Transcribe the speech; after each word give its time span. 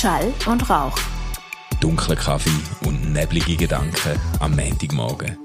Schall 0.00 0.32
und 0.46 0.70
Rauch. 0.70 0.96
Dunkler 1.78 2.16
Kaffee 2.16 2.48
und 2.86 3.12
neblige 3.12 3.54
Gedanken 3.54 4.18
am 4.38 4.56
Montagmorgen. 4.56 5.36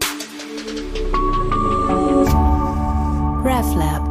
RefLab. 3.43 4.07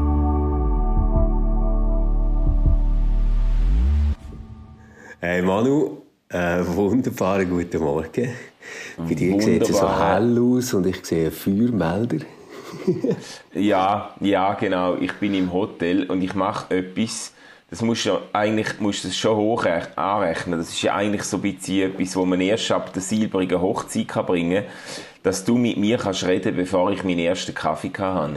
Hey 5.21 5.40
Manu, 5.40 6.03
äh, 6.28 6.58
wunderbaren 6.67 7.49
guten 7.49 7.83
Morgen. 7.83 8.35
Bei 8.99 9.15
dir 9.15 9.40
sieht 9.40 9.63
es 9.63 9.79
so 9.79 9.99
hell 9.99 10.38
aus 10.38 10.74
und 10.74 10.87
ich 10.87 11.06
sehe 11.06 11.31
Feuermelder. 11.31 12.19
Ja, 13.54 14.15
ja, 14.21 14.53
genau. 14.53 14.97
Ich 14.97 15.15
bin 15.15 15.33
im 15.33 15.51
Hotel 15.51 16.05
und 16.05 16.20
ich 16.20 16.34
mache 16.34 16.77
etwas. 16.77 17.33
Das 17.75 17.83
musst 17.83 18.06
du 18.06 18.20
eigentlich 18.33 18.78
musst 18.78 19.02
du 19.02 19.09
das 19.09 19.16
schon 19.16 19.37
hoch 19.37 19.64
rech- 19.64 19.96
anrechnen. 19.96 20.60
Das 20.60 20.69
ist 20.69 20.80
ja 20.82 20.95
eigentlich 20.95 21.24
so 21.24 21.38
ein 21.38 21.42
bisschen 21.42 21.91
etwas, 21.91 22.15
wo 22.15 22.24
man 22.24 22.41
erst 22.41 22.70
ab 22.70 22.92
der 22.92 23.02
silbrigen 23.02 23.60
Hochzeit 23.60 24.06
kann 24.06 24.27
bringen 24.27 24.62
kann, 24.62 24.73
dass 25.24 25.45
du 25.45 25.59
mit 25.59 25.77
mir 25.77 25.98
kannst 25.98 26.24
reden, 26.24 26.55
bevor 26.55 26.92
ich 26.92 27.02
meinen 27.02 27.18
ersten 27.18 27.52
Kaffee 27.52 27.91
hatte. 27.98 28.34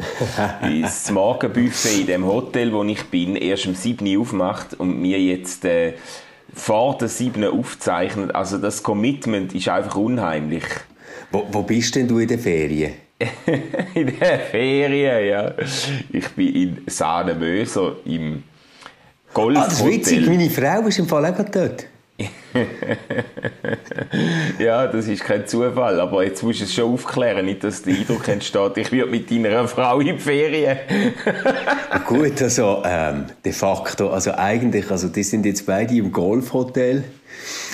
Das 0.82 1.12
Morgenbuffet 1.12 2.00
in 2.02 2.08
dem 2.08 2.26
Hotel, 2.26 2.74
wo 2.74 2.84
ich 2.84 3.04
bin, 3.12 3.36
erst 3.36 3.68
um 3.68 3.76
7 3.76 4.08
Uhr 4.16 4.22
aufmacht 4.22 4.74
und 4.80 5.00
mir 5.00 5.20
jetzt 5.22 5.64
äh, 5.66 5.94
vor 6.56 6.98
der 6.98 7.08
7 7.08 7.44
Uhr 7.44 7.54
aufzeichnet. 7.54 8.34
Also 8.34 8.58
das 8.58 8.82
Commitment 8.82 9.54
ist 9.54 9.70
einfach 9.70 9.98
unheimlich. 9.98 10.66
Wo, 11.32 11.46
wo 11.52 11.62
bist 11.62 11.94
denn 11.94 12.08
du 12.08 12.18
in 12.18 12.28
den 12.28 12.40
Ferien? 12.40 12.94
In 13.94 14.18
der 14.20 14.40
Ferien, 14.40 15.28
ja. 15.28 15.52
Ich 16.12 16.28
bin 16.30 16.56
in 16.56 16.78
Sahnemöser 16.88 17.98
im 18.06 18.44
Golfhotel. 19.34 19.64
Ah, 19.64 19.66
das 19.66 19.80
ist 19.80 19.86
witzig, 19.86 20.28
meine 20.28 20.50
Frau 20.50 20.88
ist 20.88 21.00
im 21.00 21.08
Fall 21.08 21.26
auch 21.26 21.46
dort. 21.52 21.86
Ja, 24.60 24.88
das 24.88 25.08
ist 25.08 25.24
kein 25.24 25.46
Zufall, 25.46 26.00
aber 26.00 26.24
jetzt 26.24 26.42
musst 26.42 26.62
du 26.62 26.64
es 26.64 26.74
schon 26.74 26.92
aufklären, 26.94 27.46
nicht, 27.46 27.64
dass 27.64 27.84
der 27.84 27.96
Eindruck 27.96 28.28
entsteht, 28.28 28.78
ich 28.78 28.92
würde 28.92 29.12
mit 29.12 29.30
deiner 29.30 29.68
Frau 29.68 30.00
in 30.00 30.08
die 30.08 30.18
Ferien. 30.18 30.78
Gut, 32.08 32.42
also 32.42 32.82
ähm, 32.86 33.26
de 33.46 33.52
facto, 33.52 34.10
also 34.10 34.32
eigentlich, 34.32 34.90
also 34.90 35.10
die 35.10 35.24
sind 35.24 35.46
jetzt 35.46 35.66
beide 35.66 35.94
im 35.96 36.12
Golfhotel. 36.12 37.04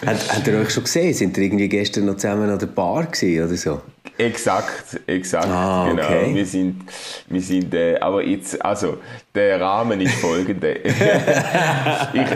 Habt, 0.06 0.36
habt 0.36 0.48
ihr 0.48 0.60
euch 0.60 0.70
schon 0.70 0.84
gesehen? 0.84 1.14
Sind 1.14 1.38
ihr 1.38 1.44
irgendwie 1.44 1.70
gestern 1.70 2.06
noch 2.06 2.18
zusammen 2.18 2.50
an 2.50 2.60
der 2.60 2.68
Bar 2.68 3.06
gewesen 3.06 3.46
oder 3.46 3.56
so? 3.56 3.82
Exakt, 4.18 5.00
exakt, 5.08 5.48
Ah, 5.48 5.88
genau. 5.90 6.04
okay. 6.04 6.36
Wir 6.36 6.46
sind, 6.46 6.82
wir 7.28 7.42
sind, 7.42 7.74
äh, 7.74 7.98
aber 8.00 8.24
jetzt, 8.24 8.64
also, 8.64 8.98
der 9.34 9.60
Rahmen 9.60 10.00
ist 10.02 10.14
folgender. 10.16 10.86
ich 12.14 12.28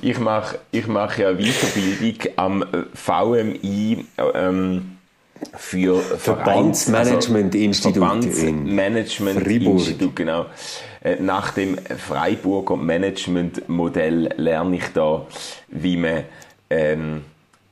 ich 0.00 0.18
mache 0.18 0.58
ich 0.72 0.86
mach 0.88 1.16
ja 1.18 1.32
Weiterbildung 1.32 2.32
am 2.36 2.62
äh, 2.62 2.66
VMI, 2.94 4.06
ähm, 4.34 4.96
für 5.56 6.00
Verbandsmanagement-Institut 6.00 8.02
also, 8.02 8.28
in 8.28 8.66
Verbandsmanagement-Institut, 8.66 10.16
genau. 10.16 10.46
Äh, 11.02 11.16
Nach 11.20 11.52
dem 11.52 11.78
Freiburger 11.78 12.76
Management-Modell 12.76 14.34
lerne 14.36 14.76
ich 14.76 14.88
da, 14.92 15.26
wie 15.68 15.96
man 15.96 16.24
ähm, 16.70 17.22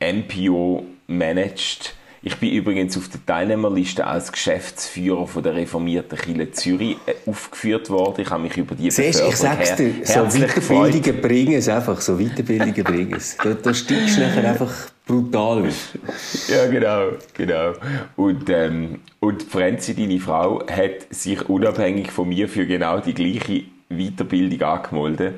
NPO 0.00 0.84
managt. 1.06 1.94
Ich 2.20 2.36
bin 2.36 2.50
übrigens 2.50 2.96
auf 2.98 3.08
der 3.08 3.24
Teilnehmerliste 3.24 4.04
als 4.04 4.32
Geschäftsführer 4.32 5.28
von 5.28 5.42
der 5.42 5.54
reformierten 5.54 6.18
Kirche 6.18 6.50
Zürich 6.50 6.96
äh, 7.06 7.14
aufgeführt 7.30 7.90
worden. 7.90 8.22
Ich 8.22 8.30
habe 8.30 8.42
mich 8.42 8.56
über 8.56 8.74
die 8.74 8.90
Siehst, 8.90 9.22
ich 9.26 9.36
sag's 9.36 9.76
dir, 9.76 9.92
so. 10.02 10.24
Weiterbildungen 10.24 11.20
bringen 11.20 11.54
es 11.54 11.68
einfach, 11.68 12.00
so 12.00 12.18
Weiterbildungen 12.18 12.84
bringen 12.84 13.14
es. 13.14 13.36
Da, 13.36 13.54
da 13.54 13.72
steigst 13.72 14.16
du 14.16 14.20
nachher 14.22 14.50
einfach 14.50 14.72
brutal 15.06 15.68
auf. 15.68 15.98
Ja, 16.48 16.66
genau, 16.66 17.12
genau. 17.34 17.72
Und, 18.16 18.50
ähm, 18.50 19.00
und 19.20 19.44
Franzi, 19.44 19.94
deine 19.94 20.18
Frau, 20.18 20.66
hat 20.66 21.06
sich 21.10 21.48
unabhängig 21.48 22.10
von 22.10 22.28
mir 22.28 22.48
für 22.48 22.66
genau 22.66 22.98
die 22.98 23.14
gleiche 23.14 23.62
Weiterbildung 23.88 24.62
angemeldet, 24.68 25.34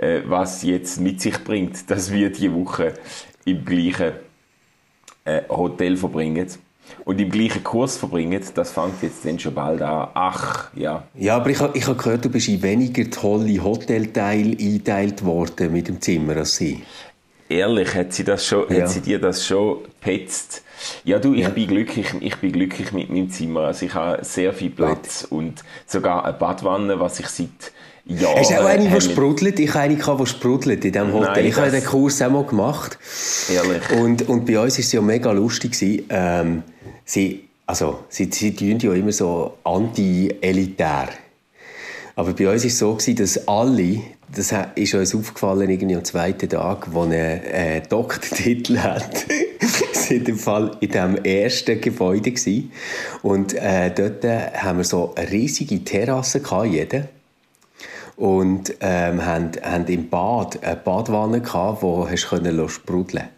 äh, 0.00 0.22
was 0.26 0.62
jetzt 0.62 1.00
mit 1.00 1.20
sich 1.20 1.42
bringt, 1.44 1.90
dass 1.90 2.10
wir 2.10 2.30
die 2.32 2.52
Woche 2.52 2.94
im 3.44 3.64
gleichen 3.64 4.12
äh, 5.24 5.42
Hotel 5.48 5.96
verbringen 5.96 6.46
und 7.04 7.20
im 7.20 7.30
gleichen 7.30 7.62
Kurs 7.62 7.96
verbringen. 7.96 8.42
Das 8.54 8.72
fängt 8.72 9.02
jetzt 9.02 9.24
dann 9.24 9.38
schon 9.38 9.54
bald 9.54 9.82
an. 9.82 10.08
Ach, 10.14 10.70
ja. 10.74 11.04
Ja, 11.14 11.36
aber 11.36 11.50
ich 11.50 11.60
habe 11.60 11.76
ich 11.78 11.86
hab 11.86 11.98
gehört, 11.98 12.24
du 12.24 12.30
bist 12.30 12.48
in 12.48 12.62
weniger 12.62 13.08
tolle 13.10 13.62
Hotelteile 13.62 14.56
eingeteilt 14.58 15.24
worden 15.24 15.72
mit 15.72 15.88
dem 15.88 16.00
Zimmer 16.00 16.36
als 16.36 16.56
sie. 16.56 16.82
Ehrlich, 17.48 17.94
hat 17.94 18.12
sie, 18.12 18.24
das 18.24 18.46
schon, 18.46 18.64
Ja. 18.72 18.82
hat 18.82 18.90
sie 18.90 19.00
dir 19.00 19.18
das 19.20 19.44
schon 19.44 19.82
gepetzt? 19.84 20.62
Ja, 21.04 21.18
du, 21.18 21.34
ich 21.34 21.42
Ja. 21.42 21.48
bin 21.50 21.66
glücklich, 21.68 22.06
ich 22.20 22.36
bin 22.36 22.52
glücklich 22.52 22.92
mit 22.92 23.10
meinem 23.10 23.28
Zimmer. 23.30 23.62
Also 23.62 23.86
ich 23.86 23.94
habe 23.94 24.24
sehr 24.24 24.52
viel 24.52 24.70
Platz 24.70 25.26
und 25.28 25.62
sogar 25.86 26.24
eine 26.24 26.32
Badwanne, 26.32 27.00
was 27.00 27.18
ich 27.20 27.26
seit 27.26 27.72
Jahren... 28.06 28.38
Hast 28.38 28.50
du 28.50 28.60
auch 28.60 28.66
eine, 28.66 28.84
die 28.84 28.90
habe- 28.90 29.00
sprudelt? 29.00 29.58
Ich 29.58 29.70
habe 29.70 29.80
eine, 29.84 29.96
gehabt, 29.96 30.20
die 30.20 30.26
sprudelt 30.26 30.84
in 30.84 30.92
diesem 30.92 31.12
Hotel. 31.12 31.32
Nein, 31.34 31.46
ich 31.46 31.56
habe 31.56 31.70
den 31.70 31.84
Kurs 31.84 32.20
auch 32.22 32.30
mal 32.30 32.44
gemacht. 32.44 32.98
Ehrlich. 33.52 34.00
Und, 34.00 34.28
und 34.28 34.46
bei 34.46 34.58
uns 34.58 34.74
war 34.74 34.80
es 34.80 34.92
ja 34.92 35.00
mega 35.00 35.32
lustig. 35.32 36.04
Ähm, 36.08 36.62
sie, 37.04 37.44
also, 37.66 38.00
sie, 38.08 38.28
sie 38.32 38.54
tun 38.54 38.78
ja 38.78 38.92
immer 38.94 39.12
so 39.12 39.54
anti-elitär. 39.64 41.08
Aber 42.16 42.32
bei 42.32 42.50
uns 42.52 42.62
war 42.62 42.68
es 42.68 42.78
so, 42.78 42.94
gewesen, 42.94 43.16
dass 43.16 43.48
alle, 43.48 44.00
das 44.34 44.52
ist 44.74 44.94
uns 44.94 45.14
aufgefallen 45.14 45.70
irgendwie 45.70 45.96
am 45.96 46.04
zweiten 46.04 46.48
Tag, 46.48 46.92
wo 46.92 47.02
einen 47.02 47.14
äh, 47.14 47.80
Doktortitel 47.88 48.78
hat, 48.78 49.26
sind 49.92 50.28
im 50.28 50.38
Fall 50.38 50.76
in 50.80 50.90
diesem 50.90 51.16
ersten 51.24 51.80
Gebäude 51.80 52.32
gewesen. 52.32 52.72
Und 53.22 53.54
äh, 53.54 53.90
dort 53.94 54.24
äh, 54.24 54.50
haben 54.54 54.78
wir 54.78 54.84
so 54.84 55.14
riesige 55.30 55.82
Terrasse 55.84 56.40
gehabt, 56.40 56.66
jeder. 56.66 57.08
Und 58.20 58.74
ähm, 58.80 59.24
haben, 59.24 59.52
haben 59.62 59.86
im 59.86 60.10
Bad 60.10 60.62
eine 60.62 60.76
Badwanne 60.76 61.40
gehabt, 61.40 61.82
wo 61.82 62.06
hast 62.06 62.24
du 62.24 62.36
können 62.36 62.68
sprudeln 62.68 63.30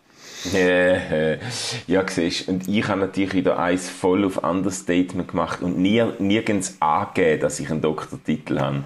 ja, 1.87 2.03
siehst 2.09 2.49
und 2.49 2.67
ich 2.67 2.89
habe 2.89 2.99
natürlich 2.99 3.33
wieder 3.35 3.61
eins 3.61 3.89
voll 3.89 4.25
auf 4.25 4.43
Understatement 4.43 5.29
gemacht 5.29 5.63
und 5.63 5.79
nie, 5.79 6.03
nirgends 6.19 6.79
angegeben, 6.81 7.43
dass 7.43 7.61
ich 7.61 7.71
einen 7.71 7.81
Doktortitel 7.81 8.59
habe. 8.59 8.83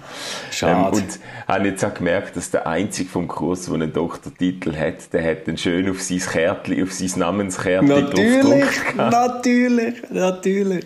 Schade. 0.51 0.97
und 0.97 1.19
habe 1.47 1.67
jetzt 1.69 1.83
auch 1.83 1.95
gemerkt, 1.95 2.35
dass 2.35 2.51
der 2.51 2.67
Einzige 2.67 3.09
vom 3.09 3.27
Kurs, 3.27 3.65
der 3.65 3.73
einen 3.73 3.91
Doktortitel 3.91 4.75
hat, 4.75 5.11
der 5.13 5.31
hat 5.31 5.47
dann 5.47 5.57
schön 5.57 5.89
auf 5.89 5.99
sein 5.99 6.19
Kärtchen, 6.19 6.83
auf 6.83 6.93
sein 6.93 7.11
Namenskärtchen 7.15 7.87
Natürlich, 7.87 8.65
natürlich, 8.95 9.95
natürlich. 10.11 10.85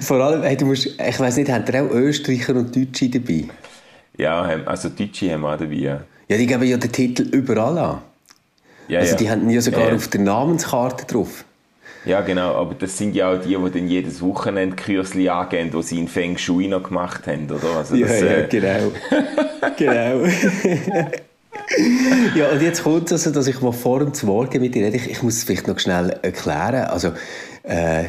Vor 0.00 0.20
allem, 0.22 0.42
hey, 0.42 0.56
du 0.56 0.64
musst, 0.64 0.86
ich 0.86 1.20
weiß 1.20 1.36
nicht, 1.36 1.50
haben 1.50 1.66
da 1.66 1.84
auch 1.84 1.90
Österreicher 1.90 2.54
und 2.54 2.74
Deutsche 2.74 3.10
dabei? 3.10 3.44
Ja, 4.18 4.42
also 4.64 4.88
Deutsche 4.88 5.32
haben 5.32 5.42
wir 5.42 5.48
auch 5.54 5.58
dabei. 5.58 5.74
Ja, 5.74 6.00
Ja, 6.28 6.36
die 6.36 6.46
geben 6.46 6.62
ja 6.64 6.76
den 6.76 6.92
Titel 6.92 7.22
überall 7.22 7.78
an. 7.78 7.98
ja, 8.88 9.00
Also 9.00 9.12
ja. 9.12 9.16
die 9.18 9.30
haben 9.30 9.50
ja 9.50 9.60
sogar 9.60 9.88
Ja, 9.88 9.94
auf 9.94 10.08
der 10.08 10.20
Namenskarte 10.20 11.06
drauf. 11.06 11.44
Ja, 12.04 12.20
genau, 12.20 12.54
aber 12.54 12.74
das 12.74 12.96
sind 12.96 13.16
ja 13.16 13.32
auch 13.32 13.40
die, 13.40 13.56
die 13.56 13.70
dann 13.72 13.88
jedes 13.88 14.22
Wochenende 14.22 14.76
Kürzli 14.76 15.28
angeben, 15.28 15.72
die 15.72 15.82
sie 15.82 15.98
in 15.98 16.06
Feng 16.06 16.38
Shui 16.38 16.68
noch 16.68 16.84
gemacht 16.84 17.26
haben, 17.26 17.50
oder? 17.50 17.78
Also 17.78 17.96
das, 17.96 18.22
äh, 18.22 18.46
genau. 18.48 18.92
genau. 19.76 20.24
ja, 22.36 22.48
und 22.52 22.62
jetzt 22.62 22.84
kommt 22.84 23.10
es 23.10 23.26
also, 23.26 23.32
dass 23.32 23.48
ich 23.48 23.60
mal 23.60 23.72
vor 23.72 23.98
dem 24.04 24.12
Morgen 24.22 24.60
mit 24.60 24.76
dir 24.76 24.86
rede. 24.86 24.96
Ich, 24.96 25.10
ich 25.10 25.22
muss 25.24 25.38
es 25.38 25.44
vielleicht 25.44 25.66
noch 25.66 25.80
schnell 25.80 26.16
erklären. 26.22 26.84
Also, 26.84 27.08
äh, 27.64 28.04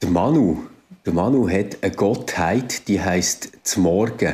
der 0.00 0.08
Manu, 0.08 0.62
der 1.04 1.12
Manu 1.12 1.46
hat 1.46 1.76
eine 1.82 1.92
Gottheit, 1.92 2.88
die 2.88 3.02
heißt 3.02 3.76
Morgen. 3.76 4.32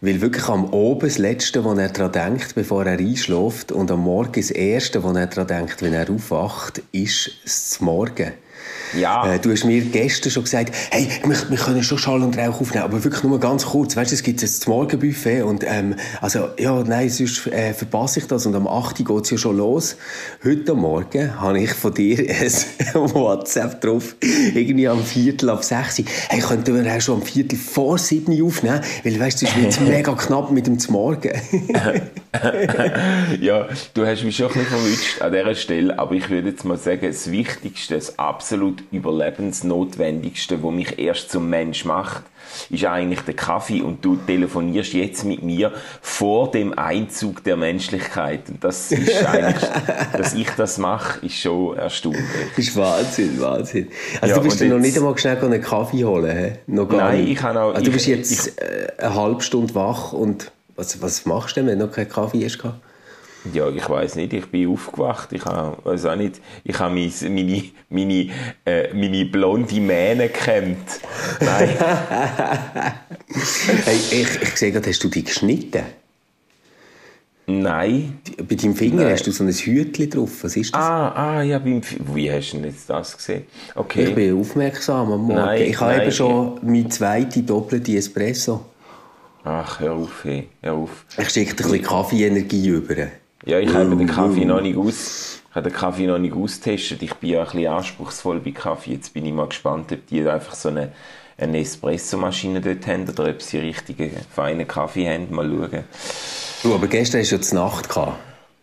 Weil 0.00 0.20
wirklich 0.20 0.48
am 0.48 0.66
Oben 0.72 1.08
das 1.08 1.18
Letzte, 1.18 1.64
was 1.64 1.78
er 1.78 1.88
daran 1.88 2.12
denkt, 2.12 2.54
bevor 2.54 2.84
er 2.84 2.98
einschläft, 2.98 3.72
und 3.72 3.90
am 3.90 4.00
Morgen 4.00 4.40
das 4.40 4.50
Erste, 4.50 5.02
was 5.02 5.16
er 5.16 5.26
daran 5.26 5.46
denkt, 5.46 5.82
wenn 5.82 5.94
er 5.94 6.10
aufwacht, 6.10 6.82
ist 6.92 7.30
das 7.44 7.80
Morgen. 7.80 8.32
Ja. 8.98 9.34
Äh, 9.34 9.38
du 9.38 9.50
hast 9.50 9.64
mir 9.64 9.80
gestern 9.82 10.30
schon 10.30 10.44
gesagt, 10.44 10.74
hey, 10.90 11.08
wir, 11.24 11.50
wir 11.50 11.58
können 11.58 11.82
schon 11.82 11.98
Schall 11.98 12.22
und 12.22 12.38
Rauch 12.38 12.60
aufnehmen, 12.60 12.84
aber 12.84 13.04
wirklich 13.04 13.22
nur 13.22 13.38
ganz 13.40 13.66
kurz. 13.66 13.96
Weißt 13.96 14.10
du, 14.10 14.14
es 14.14 14.22
gibt 14.22 14.42
jetzt 14.42 14.60
das 14.60 14.68
Morgenbuffet 14.68 15.42
und 15.42 15.64
ähm, 15.66 15.96
also, 16.20 16.48
ja, 16.58 16.82
nein, 16.82 17.08
sonst 17.08 17.46
äh, 17.48 17.72
verpasse 17.72 18.20
ich 18.20 18.26
das 18.26 18.46
und 18.46 18.54
am 18.54 18.66
8. 18.66 19.00
Uhr 19.00 19.06
geht 19.06 19.24
es 19.24 19.30
ja 19.30 19.38
schon 19.38 19.56
los. 19.56 19.96
Heute 20.44 20.74
Morgen 20.74 21.40
habe 21.40 21.60
ich 21.60 21.72
von 21.72 21.94
dir 21.94 22.18
ein 22.18 22.94
WhatsApp 22.94 23.80
drauf, 23.80 24.16
irgendwie 24.20 24.88
am 24.88 25.02
Viertel 25.02 25.50
ab 25.50 25.64
6 25.64 26.00
Uhr. 26.00 26.04
Hey, 26.28 26.40
könnten 26.40 26.74
wir 26.74 26.96
auch 26.96 27.00
schon 27.00 27.20
am 27.20 27.22
Viertel 27.22 27.58
vor 27.58 27.98
7 27.98 28.40
Uhr 28.40 28.46
aufnehmen, 28.46 28.80
weil 29.04 29.18
weißt 29.18 29.42
du, 29.42 29.46
es 29.46 29.56
wird 29.56 29.80
mega 29.88 30.14
knapp 30.14 30.50
mit 30.50 30.66
dem 30.66 30.78
Morgen. 30.88 31.26
ja, 33.40 33.66
du 33.94 34.06
hast 34.06 34.24
mich 34.24 34.36
schon 34.36 34.46
ein 34.46 34.52
bisschen 34.52 34.68
verwünscht 34.68 35.22
an 35.22 35.32
dieser 35.32 35.54
Stelle, 35.54 35.98
aber 35.98 36.14
ich 36.14 36.28
würde 36.28 36.50
jetzt 36.50 36.64
mal 36.64 36.76
sagen, 36.76 37.06
das 37.06 37.30
Wichtigste, 37.30 37.94
das 37.94 38.18
absolut 38.18 38.55
absolut 38.56 38.82
überlebensnotwendigste, 38.90 40.62
wo 40.62 40.70
mich 40.70 40.98
erst 40.98 41.30
zum 41.30 41.50
Mensch 41.50 41.84
macht, 41.84 42.22
ist 42.70 42.86
eigentlich 42.86 43.20
der 43.20 43.34
Kaffee 43.34 43.82
und 43.82 44.02
du 44.02 44.16
telefonierst 44.16 44.94
jetzt 44.94 45.24
mit 45.24 45.42
mir 45.42 45.72
vor 46.00 46.50
dem 46.50 46.78
Einzug 46.78 47.44
der 47.44 47.58
Menschlichkeit. 47.58 48.48
Und 48.48 48.64
das 48.64 48.92
ist 48.92 49.26
eigentlich, 49.26 49.68
dass 50.16 50.32
ich 50.32 50.48
das 50.56 50.78
mache, 50.78 51.26
ist 51.26 51.36
schon 51.36 51.76
erstaunlich. 51.76 52.24
Das 52.56 52.66
ist 52.66 52.76
Wahnsinn, 52.76 53.40
Wahnsinn. 53.40 53.88
Also 54.22 54.34
ja, 54.34 54.40
du 54.40 54.48
bist 54.48 54.62
noch 54.62 54.78
nicht 54.78 54.96
einmal 54.96 55.18
schnell 55.18 55.36
einen 55.36 55.60
Kaffee 55.60 56.04
holen, 56.04 56.36
he? 56.38 56.52
Noch 56.66 56.88
gar 56.88 57.10
Nein, 57.10 57.24
nicht. 57.24 57.32
ich 57.32 57.42
habe 57.42 57.60
auch... 57.60 57.74
Also 57.74 57.84
du 57.84 57.92
bist 57.92 58.06
jetzt 58.06 58.32
ich, 58.32 58.58
äh, 58.58 58.86
eine 58.96 59.14
halbe 59.14 59.42
Stunde 59.42 59.74
wach 59.74 60.14
und 60.14 60.50
was, 60.76 61.02
was 61.02 61.26
machst 61.26 61.56
du 61.56 61.60
denn, 61.60 61.68
wenn 61.68 61.78
du 61.78 61.86
noch 61.86 61.92
keinen 61.92 62.08
Kaffee 62.08 62.42
hast? 62.42 62.58
Ja, 63.52 63.68
ich 63.68 63.88
weiß 63.88 64.16
nicht. 64.16 64.32
Ich 64.32 64.46
bin 64.46 64.68
aufgewacht. 64.68 65.32
Ich 65.32 65.44
habe, 65.44 65.76
weiß 65.84 66.06
auch 66.06 66.16
nicht. 66.16 66.40
Ich 66.64 66.78
habe 66.78 66.94
meine, 66.94 67.12
meine, 67.30 67.62
meine, 67.88 68.30
äh, 68.64 68.94
meine 68.94 69.24
blonde 69.26 69.80
Mähne 69.80 70.28
gekämmt. 70.28 71.00
Nein. 71.40 71.68
hey, 73.84 73.96
ich, 74.10 74.42
ich 74.42 74.56
sehe 74.56 74.72
gerade, 74.72 74.88
hast 74.88 75.02
du 75.02 75.08
die 75.08 75.24
geschnitten? 75.24 75.82
Nein. 77.46 78.18
Bei 78.48 78.56
deinem 78.56 78.74
Finger 78.74 79.04
Nein. 79.04 79.12
hast 79.12 79.26
du 79.26 79.30
so 79.30 79.44
ein 79.44 79.52
Hütchen 79.52 80.10
drauf. 80.10 80.42
Was 80.42 80.56
ist 80.56 80.74
das? 80.74 80.82
Ah, 80.82 81.38
ah 81.38 81.42
ja, 81.42 81.58
beim 81.60 81.80
Wie 82.12 82.30
hast 82.30 82.52
du 82.52 82.56
denn 82.56 82.66
jetzt 82.70 82.90
das 82.90 83.16
gesehen? 83.16 83.44
Okay. 83.74 84.04
Ich 84.08 84.14
bin 84.14 84.38
aufmerksam 84.40 85.12
am 85.12 85.22
Morgen. 85.22 85.34
Nein, 85.34 85.62
ich 85.62 85.80
habe 85.80 85.92
nein. 85.92 86.02
eben 86.02 86.12
schon 86.12 86.58
meine 86.62 86.88
zweite 86.88 87.42
doppelte 87.42 87.96
Espresso. 87.96 88.64
Ach, 89.44 89.78
hör 89.78 89.92
auf, 89.92 90.24
hey. 90.24 90.48
hör 90.60 90.74
auf. 90.74 91.04
Ich 91.16 91.30
schicke 91.30 91.54
dir 91.54 91.66
ein 91.66 91.70
bisschen 91.70 91.86
Kaffeeenergie 91.86 92.68
über. 92.68 92.96
Ja, 93.46 93.60
ich 93.60 93.72
habe 93.72 93.94
den 93.94 94.08
Kaffee 94.08 94.44
noch 94.44 94.60
nicht 94.60 94.76
aus, 94.76 95.40
ich 95.48 95.54
habe 95.54 95.70
den 95.70 95.76
Kaffee 95.76 96.06
noch 96.08 96.18
nicht 96.18 96.34
austestet. 96.34 97.00
Ich 97.00 97.14
bin 97.14 97.30
ja 97.30 97.40
ein 97.40 97.44
bisschen 97.44 97.68
anspruchsvoll 97.68 98.40
bei 98.40 98.50
Kaffee. 98.50 98.94
Jetzt 98.94 99.14
bin 99.14 99.24
ich 99.24 99.32
mal 99.32 99.46
gespannt, 99.46 99.92
ob 99.92 100.04
die 100.08 100.28
einfach 100.28 100.56
so 100.56 100.68
eine, 100.68 100.90
eine 101.38 101.60
Espresso-Maschine 101.60 102.60
dort 102.60 102.84
haben 102.88 103.08
oder 103.08 103.30
ob 103.30 103.40
sie 103.40 103.58
richtigen, 103.58 104.10
feinen 104.34 104.66
Kaffee 104.66 105.08
haben. 105.08 105.32
Mal 105.32 105.48
schauen. 105.48 105.84
Du, 106.64 106.74
aber 106.74 106.88
gestern 106.88 107.20
hast 107.20 107.30
du 107.30 107.36
ja 107.36 107.42
die 107.42 107.54
Nacht 107.54 107.88
gehabt. 107.88 108.18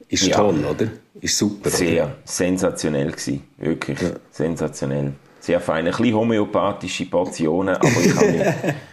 Ist 0.10 0.28
ja. 0.28 0.36
toll, 0.36 0.66
oder? 0.66 0.88
Ist 1.22 1.38
super, 1.38 1.70
Sehr 1.70 2.04
oder? 2.04 2.16
sensationell 2.26 3.12
gewesen. 3.12 3.42
Wirklich 3.58 4.02
ja. 4.02 4.10
sensationell. 4.32 5.14
Sehr 5.40 5.62
fein. 5.62 5.86
Ein 5.86 5.92
bisschen 5.92 6.14
homöopathische 6.14 7.06
Portionen, 7.06 7.78
aber 7.78 7.88
ich 7.88 8.16
habe 8.16 8.32
mich 8.32 8.76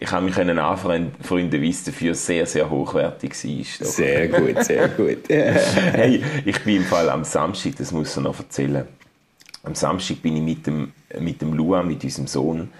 ich 0.00 0.10
habe 0.12 0.24
mich 0.24 0.36
anfreunden, 0.38 1.60
wie 1.60 1.70
es 1.70 1.82
dafür 1.82 2.14
sehr, 2.14 2.46
sehr 2.46 2.70
hochwertig 2.70 3.32
war. 3.32 3.86
Sehr 3.86 4.28
gut, 4.28 4.64
sehr 4.64 4.88
gut. 4.88 5.18
hey, 5.28 6.22
ich 6.44 6.60
bin 6.60 6.76
im 6.76 6.84
Fall 6.84 7.08
am 7.10 7.24
Samstag, 7.24 7.74
das 7.76 7.90
muss 7.90 8.16
ich 8.16 8.22
noch 8.22 8.38
erzählen. 8.38 8.86
Am 9.64 9.74
Samstag 9.74 10.22
bin 10.22 10.36
ich 10.36 10.42
mit 10.42 10.66
dem, 10.66 10.92
mit 11.18 11.42
dem 11.42 11.52
Luan, 11.52 11.88
mit 11.88 12.04
unserem 12.04 12.28
Sohn 12.28 12.70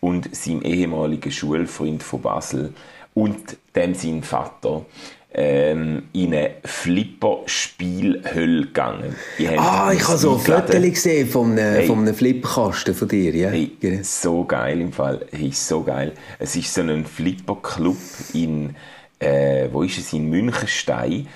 und 0.00 0.34
seinem 0.34 0.62
ehemaligen 0.62 1.30
Schulfreund 1.30 2.02
von 2.02 2.20
Basel 2.20 2.74
und 3.14 3.56
dem 3.76 3.94
seinem 3.94 4.24
Vater 4.24 4.84
ähm, 5.34 6.04
in 6.12 6.32
eine 6.32 6.52
Flipper-Spielhölle 6.64 8.66
gegangen. 8.66 9.16
Ah, 9.56 9.92
ich 9.92 10.06
habe 10.06 10.18
so 10.18 10.34
ein 10.34 10.40
Foto 10.40 10.80
gesehen 10.80 11.28
von 11.28 11.52
einem, 11.52 11.74
hey, 11.74 11.86
von 11.86 11.98
einem 11.98 12.14
Flipperkasten 12.14 12.94
von 12.94 13.08
dir. 13.08 13.34
Ja? 13.34 13.50
Hey, 13.50 13.72
so 14.02 14.44
geil 14.44 14.80
im 14.80 14.92
Fall. 14.92 15.26
Hey, 15.32 15.50
so 15.52 15.82
geil. 15.82 16.12
Es 16.38 16.54
ist 16.54 16.72
so 16.72 16.82
ein 16.82 17.04
Flipper-Club 17.04 17.96
in 18.32 18.76
äh, 19.24 19.68
wo 19.72 19.82
ist 19.82 19.98
es, 19.98 20.12
in 20.12 20.28
Münchenstein, 20.28 21.26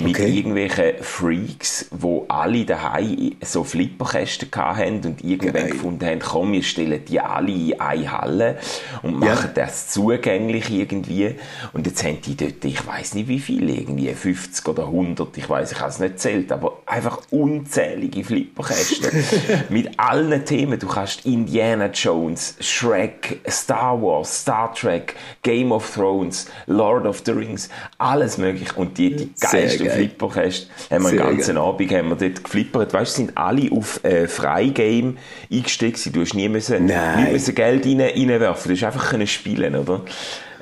mit 0.00 0.16
okay. 0.16 0.30
irgendwelchen 0.30 0.94
Freaks, 1.00 1.88
wo 1.90 2.24
alle 2.28 2.64
daheim 2.64 3.36
so 3.42 3.64
Flipperkästen 3.64 4.48
hatten 4.54 5.00
und 5.04 5.24
irgendwann 5.24 5.62
Geil. 5.62 5.70
gefunden 5.70 6.06
haben, 6.06 6.18
komm, 6.20 6.52
wir 6.52 6.62
stellen 6.62 7.04
die 7.04 7.20
alle 7.20 7.52
in 7.52 7.80
eine 7.80 8.12
Halle 8.12 8.58
und 9.02 9.18
machen 9.18 9.50
ja. 9.54 9.64
das 9.64 9.88
zugänglich 9.88 10.70
irgendwie. 10.70 11.34
Und 11.72 11.86
jetzt 11.86 12.02
haben 12.04 12.20
die 12.20 12.36
dort, 12.36 12.64
ich 12.64 12.86
weiß 12.86 13.14
nicht 13.14 13.28
wie 13.28 13.38
viele, 13.38 13.72
irgendwie 13.72 14.12
50 14.12 14.66
oder 14.68 14.84
100, 14.84 15.36
ich 15.36 15.48
weiß, 15.48 15.72
ich 15.72 15.80
habe 15.80 15.90
es 15.90 15.98
nicht 15.98 16.18
zählt, 16.18 16.52
aber 16.52 16.78
einfach 16.86 17.20
unzählige 17.30 18.24
Flipperkästen 18.24 19.24
mit 19.68 19.98
allen 19.98 20.44
Themen. 20.44 20.78
Du 20.78 20.88
kannst 20.88 21.26
Indiana 21.26 21.86
Jones, 21.86 22.56
Shrek, 22.60 23.40
Star 23.48 24.00
Wars, 24.00 24.42
Star 24.42 24.72
Trek, 24.74 25.14
Game 25.42 25.72
of 25.72 25.94
Thrones, 25.94 26.46
Lord 26.66 27.06
of 27.06 27.22
the 27.24 27.32
Rings, 27.36 27.68
alles 27.98 28.38
mögliche. 28.38 28.72
Und 28.74 28.98
die, 28.98 29.14
die 29.16 29.30
geilsten 29.38 29.90
Flipper 29.90 30.30
hast, 30.34 30.68
haben 30.90 31.04
wir 31.04 31.10
den 31.10 31.18
ganzen 31.18 31.54
geil. 31.54 31.64
Abend 31.64 31.92
haben 31.92 32.08
wir 32.08 32.16
dort 32.16 32.44
geflippert. 32.44 32.92
Weißt 32.92 33.12
du, 33.12 33.16
sind 33.22 33.36
alle 33.36 33.70
auf 33.72 34.02
äh, 34.04 34.26
Freigame 34.28 35.14
eingestiegen. 35.50 36.12
Du 36.12 36.20
hast 36.20 36.34
nie 36.34 36.48
müssen, 36.48 36.86
nie 36.86 37.32
müssen 37.32 37.54
Geld 37.54 37.86
rein, 37.86 38.00
reinwerfen. 38.00 38.68
Du 38.68 38.76
hast 38.76 38.84
einfach 38.84 39.10
können 39.10 39.26
spielen, 39.26 39.76
oder? 39.76 40.02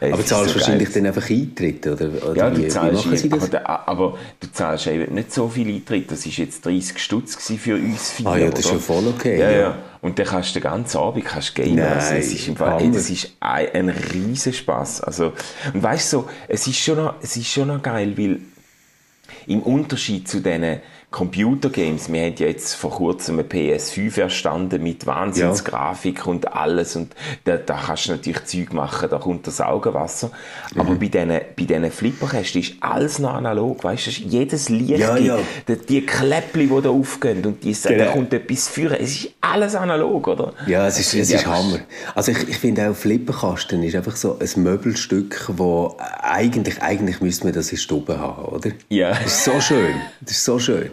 Äh, 0.01 0.13
aber 0.13 0.25
zahlst 0.25 0.55
so 0.55 0.61
wahrscheinlich 0.61 0.93
geil. 0.93 1.03
dann 1.03 1.07
einfach 1.07 1.31
Eintritt, 1.31 1.87
oder? 1.87 2.11
oder 2.31 2.37
ja, 2.37 2.51
du 2.51 2.69
zahlst, 2.69 3.11
wie 3.11 3.33
aber, 3.33 3.49
der, 3.49 3.89
aber, 3.89 4.19
du 4.41 4.53
zahlst 4.53 4.87
eben 4.87 5.15
nicht 5.15 5.33
so 5.33 5.49
viel 5.49 5.69
Eintritt. 5.69 6.11
Das 6.11 6.27
war 6.27 6.33
jetzt 6.33 6.65
30 6.65 6.99
Stutz 6.99 7.37
für 7.37 7.77
uns 7.77 8.13
vier, 8.13 8.27
Ah 8.27 8.37
ja, 8.37 8.51
das 8.51 8.61
ist 8.61 8.69
schon 8.69 8.81
voll 8.81 9.07
okay. 9.07 9.39
Ja, 9.39 9.51
ja. 9.51 9.59
ja. 9.59 9.79
Und 10.05 10.19
dann 10.19 10.27
kannst 10.27 10.51
du 10.51 10.61
den 10.61 10.65
ganzen 10.65 10.99
Abend 10.99 11.25
kannst 11.25 11.55
gamen. 11.55 11.77
Nein, 11.77 11.95
also, 11.95 12.15
es 12.17 12.31
ist 12.31 12.47
im 12.47 12.57
Fall, 12.57 12.79
ey, 12.83 12.91
das 12.91 13.09
ist 13.09 13.33
ein, 13.41 13.69
ein 13.73 13.89
riesen 13.89 14.53
Spaß. 14.53 15.01
Also, 15.01 15.33
und 15.73 15.83
weißt 15.83 16.13
du, 16.13 16.19
so, 16.19 16.29
es 16.47 16.67
ist 16.67 16.77
schon 16.77 16.97
noch, 16.97 17.15
es 17.23 17.39
ist 17.39 17.51
schon 17.51 17.69
noch 17.69 17.83
geil, 17.83 18.13
weil 18.19 18.41
im 19.47 19.63
Unterschied 19.63 20.29
zu 20.29 20.41
diesen 20.41 20.81
Computergames, 21.15 22.13
wir 22.13 22.23
haben 22.23 22.35
ja 22.39 22.49
jetzt 22.49 22.75
vor 22.75 22.91
kurzem 22.91 23.39
eine 23.39 23.47
PS5 23.47 24.21
erstanden 24.21 24.83
mit 24.83 25.07
Wahnsinnsgrafik 25.07 26.19
ja. 26.19 26.25
und 26.25 26.53
alles 26.53 26.97
und 26.97 27.15
da, 27.45 27.57
da 27.57 27.81
kannst 27.87 28.09
du 28.09 28.11
natürlich 28.11 28.45
Zeug 28.47 28.73
machen, 28.73 29.09
da 29.09 29.19
kommt 29.19 29.47
das 29.47 29.61
Augenwasser. 29.61 30.33
Mhm. 30.75 30.81
Aber 30.81 30.95
bei 30.97 31.07
diesen, 31.07 31.29
bei 31.29 31.65
diesen 31.67 31.91
Flipperkästen 31.93 32.63
ist 32.63 32.75
alles 32.81 33.21
noch 33.21 33.35
analog, 33.35 33.85
weißt 33.85 34.09
du, 34.09 34.11
jedes 34.11 34.69
Licht, 34.69 34.89
ja, 34.99 35.17
ja. 35.17 35.39
Die, 35.69 35.77
die 35.77 36.05
Kläppchen, 36.05 36.69
die 36.69 36.83
da 36.83 36.91
aufgehen 36.91 37.47
und 37.47 37.63
die, 37.63 37.73
genau. 37.75 38.05
da 38.07 38.11
kommt 38.11 38.35
etwas 38.35 38.69
führen, 38.69 38.97
es 39.01 39.11
ist 39.13 39.31
alles 39.41 39.77
analog, 39.77 40.27
oder? 40.27 40.53
Ja, 40.67 40.89
es 40.89 40.99
ist, 40.99 41.15
es 41.15 41.31
ist 41.31 41.47
Hammer. 41.47 41.79
Also 42.17 42.33
ich, 42.33 42.49
ich 42.49 42.59
finde 42.59 42.91
auch 42.91 42.95
Flipperkasten 42.97 43.85
ist 43.85 43.95
einfach 43.95 44.17
so 44.17 44.37
ein 44.41 44.63
Möbelstück, 44.65 45.45
wo 45.57 45.97
eigentlich, 46.23 46.83
eigentlich 46.83 47.21
müsste 47.21 47.45
man 47.45 47.55
das 47.55 47.71
in 47.71 47.79
Stube 47.79 48.19
haben, 48.19 48.47
oder? 48.47 48.71
Ja. 48.89 49.11
Das 49.11 49.27
ist 49.27 49.45
so 49.45 49.61
schön, 49.61 49.95
das 50.21 50.33
ist 50.33 50.45
so 50.45 50.59
schön. 50.59 50.91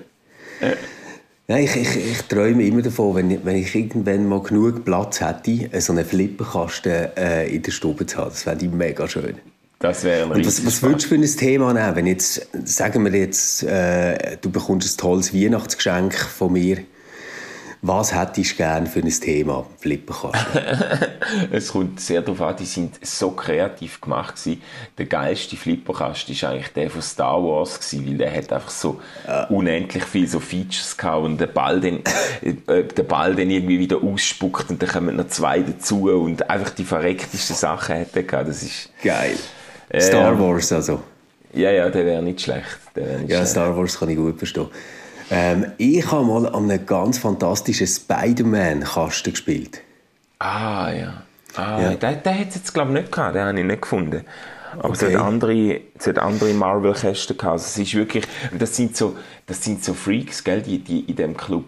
Nein, 1.47 1.65
ich, 1.65 1.75
ich, 1.75 1.97
ich, 1.97 2.21
träume 2.23 2.63
immer 2.63 2.81
davon, 2.81 3.15
wenn 3.15 3.31
ich, 3.31 3.39
wenn 3.43 3.55
ich 3.57 3.75
irgendwann 3.75 4.27
mal 4.27 4.41
genug 4.41 4.85
Platz 4.85 5.19
hätte, 5.19 5.81
so 5.81 5.91
einen 5.91 6.05
Flipperkasten 6.05 7.17
äh, 7.17 7.47
in 7.47 7.61
der 7.61 7.71
Stube 7.71 8.05
zu 8.05 8.17
haben. 8.17 8.29
Das 8.29 8.45
wäre 8.45 8.65
mega 8.67 9.07
schön. 9.07 9.35
Das 9.79 10.03
wäre 10.03 10.27
Und 10.27 10.45
was, 10.45 10.65
was 10.65 10.81
würdest 10.81 11.05
du 11.05 11.09
für 11.09 11.15
ein 11.15 11.23
Thema 11.23 11.73
nehmen, 11.73 11.95
wenn 11.95 12.07
jetzt, 12.07 12.47
sagen 12.63 13.03
wir 13.03 13.19
jetzt, 13.19 13.63
äh, 13.63 14.37
du 14.39 14.49
bekommst 14.49 14.95
ein 14.95 15.01
tolles 15.01 15.33
Weihnachtsgeschenk 15.33 16.13
von 16.13 16.53
mir 16.53 16.77
was 17.83 18.13
hättest 18.13 18.51
du 18.51 18.55
gerne 18.57 18.85
für 18.85 18.99
ein 18.99 19.09
Thema, 19.09 19.65
Flipperkasten? 19.79 20.61
es 21.51 21.69
kommt 21.69 21.99
sehr 21.99 22.21
darauf 22.21 22.41
an, 22.41 22.55
die 22.57 22.65
sind 22.65 23.03
so 23.03 23.31
kreativ 23.31 23.99
gemacht 23.99 24.35
gewesen. 24.35 24.61
Der 24.99 25.07
geilste 25.07 25.55
Flipperkasten 25.55 26.39
war 26.39 26.49
eigentlich 26.51 26.73
der 26.73 26.91
von 26.91 27.01
Star 27.01 27.41
Wars 27.43 27.79
gewesen, 27.79 28.07
weil 28.07 28.17
der 28.17 28.35
hat 28.35 28.53
einfach 28.53 28.69
so 28.69 29.01
ja. 29.25 29.45
unendlich 29.45 30.03
viel 30.03 30.27
so 30.27 30.39
Features 30.39 30.95
gehabt 30.95 31.23
und 31.23 31.41
der 31.41 31.47
Ball 31.47 31.81
dann, 31.81 32.03
äh, 32.67 32.83
der 32.83 33.03
Ball 33.03 33.35
dann 33.35 33.49
irgendwie 33.49 33.79
wieder 33.79 33.97
ausspuckt 34.03 34.69
und 34.69 34.81
dann 34.81 34.89
kommen 34.89 35.15
noch 35.15 35.27
zwei 35.27 35.61
dazu 35.61 36.09
und 36.11 36.47
einfach 36.47 36.69
die 36.69 36.85
verrecktesten 36.85 37.55
Sachen 37.55 37.95
hat 37.95 38.15
er 38.15 38.23
gehabt. 38.23 38.47
Das 38.47 38.61
ist... 38.61 38.89
Geil. 39.03 39.37
Äh, 39.89 40.01
Star 40.01 40.39
Wars 40.39 40.71
also. 40.71 41.01
Ja, 41.53 41.71
ja, 41.71 41.89
der 41.89 42.05
wäre 42.05 42.21
nicht 42.21 42.41
schlecht. 42.41 42.79
Wär 42.93 43.17
nicht 43.17 43.31
ja, 43.31 43.37
schlecht. 43.37 43.51
Star 43.51 43.75
Wars 43.75 43.97
kann 43.97 44.09
ich 44.09 44.17
gut 44.17 44.37
verstehen. 44.37 44.67
Ähm, 45.31 45.71
ich 45.77 46.11
habe 46.11 46.25
mal 46.25 46.45
an 46.47 46.69
einem 46.69 46.85
ganz 46.85 47.17
fantastischen 47.17 47.87
Spider-Man-Kasten 47.87 49.31
gespielt. 49.31 49.81
Ah, 50.39 50.91
ja. 50.91 51.23
Ah, 51.55 51.81
ja. 51.81 51.89
Den, 51.95 52.21
den 52.21 52.39
hat 52.39 52.49
es 52.49 52.55
jetzt, 52.55 52.73
glaube 52.73 52.91
ich, 52.91 53.01
nicht 53.01 53.11
gehabt. 53.11 53.35
Den 53.35 53.45
habe 53.45 53.59
ich 53.59 53.65
nicht 53.65 53.81
gefunden. 53.81 54.25
Aber 54.77 54.89
okay. 54.89 55.05
es 55.07 55.15
hat 55.15 55.21
andere, 55.21 55.81
andere 56.21 56.53
Marvel-Kästen 56.53 57.37
gehabt. 57.37 57.53
Also 57.53 57.65
es 57.65 57.77
ist 57.87 57.93
wirklich, 57.93 58.25
das 58.57 58.75
sind 58.75 58.95
so, 58.95 59.15
das 59.45 59.63
sind 59.63 59.83
so 59.83 59.93
Freaks, 59.93 60.43
gell, 60.43 60.61
die, 60.61 60.79
die 60.79 61.01
in 61.01 61.15
dem 61.15 61.37
Club 61.37 61.65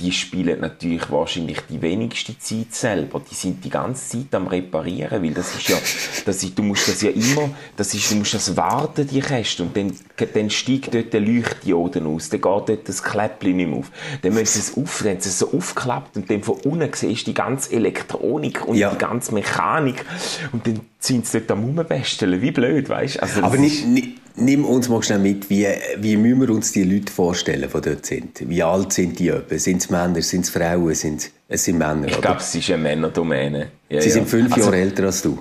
die 0.00 0.12
spielen 0.12 0.60
natürlich 0.60 1.10
wahrscheinlich 1.10 1.58
die 1.68 1.80
wenigste 1.82 2.38
Zeit 2.38 2.72
selber. 2.74 3.20
Die 3.30 3.34
sind 3.34 3.64
die 3.64 3.70
ganze 3.70 4.18
Zeit 4.18 4.34
am 4.34 4.46
Reparieren, 4.46 5.22
weil 5.22 5.32
das 5.32 5.54
ist 5.54 5.68
ja, 5.68 5.76
das 6.24 6.42
ist, 6.42 6.58
du 6.58 6.62
musst 6.62 6.88
das 6.88 7.02
ja 7.02 7.10
immer, 7.10 7.50
das 7.76 7.92
ist, 7.92 8.10
du 8.10 8.16
musst 8.16 8.34
das 8.34 8.56
warten, 8.56 9.06
die 9.06 9.20
Käste, 9.20 9.62
und 9.62 9.76
dann, 9.76 9.92
dann 10.34 10.50
steigt 10.50 10.94
dort 10.94 11.12
der 11.12 11.20
Leuchtdioden 11.20 12.06
aus, 12.06 12.30
dann 12.30 12.40
geht 12.40 12.68
dort 12.68 12.88
das 12.88 13.02
Kläppchen 13.02 13.56
nicht 13.56 13.68
mehr 13.68 13.78
auf. 13.78 13.90
Dann 14.22 14.34
müssen 14.34 14.60
sie 14.60 14.60
es 14.60 14.76
auf, 14.76 15.02
dann 15.02 15.12
haben 15.12 15.20
sie 15.20 15.28
es 15.28 15.38
so 15.38 15.52
aufgeklappt 15.52 16.16
und 16.16 16.30
dann 16.30 16.42
von 16.42 16.56
unten 16.60 16.90
siehst 16.94 17.26
du 17.26 17.30
die 17.30 17.34
ganze 17.34 17.72
Elektronik 17.72 18.66
und 18.66 18.76
ja. 18.76 18.90
die 18.90 18.98
ganze 18.98 19.34
Mechanik 19.34 20.04
und 20.52 20.66
dann 20.66 20.80
sind 20.98 21.26
sie 21.26 21.40
dort 21.40 21.50
am 21.52 21.64
Rumbesteln, 21.64 22.40
wie 22.40 22.50
blöd, 22.50 22.88
weißt 22.88 23.22
also, 23.22 23.42
Aber 23.42 23.56
nicht, 23.56 23.86
nicht 23.86 24.20
Nimm 24.40 24.64
uns 24.64 24.88
mal 24.88 25.02
schnell 25.02 25.18
mit, 25.18 25.50
wie, 25.50 25.66
wie 25.98 26.16
müssen 26.16 26.40
wir 26.40 26.50
uns 26.50 26.72
die 26.72 26.84
Leute 26.84 27.12
vorstellen, 27.12 27.68
die 27.72 27.80
dort 27.80 28.06
sind? 28.06 28.48
Wie 28.48 28.62
alt 28.62 28.92
sind 28.92 29.18
die 29.18 29.28
etwa? 29.28 29.58
Sind 29.58 29.82
es 29.82 29.90
Männer, 29.90 30.22
sind 30.22 30.44
es 30.44 30.50
Frauen, 30.50 30.94
sind 30.94 31.30
Es 31.48 31.64
sind 31.64 31.78
Männer, 31.78 32.08
Ich 32.08 32.20
glaube, 32.20 32.38
es 32.38 32.54
ist 32.54 32.70
eine 32.70 32.82
Männerdomäne. 32.82 33.68
Ja, 33.88 34.00
Sie 34.00 34.08
ja. 34.08 34.14
sind 34.14 34.28
fünf 34.28 34.52
Also, 34.52 34.64
Jahre 34.66 34.76
älter 34.80 35.04
als 35.04 35.22
du. 35.22 35.38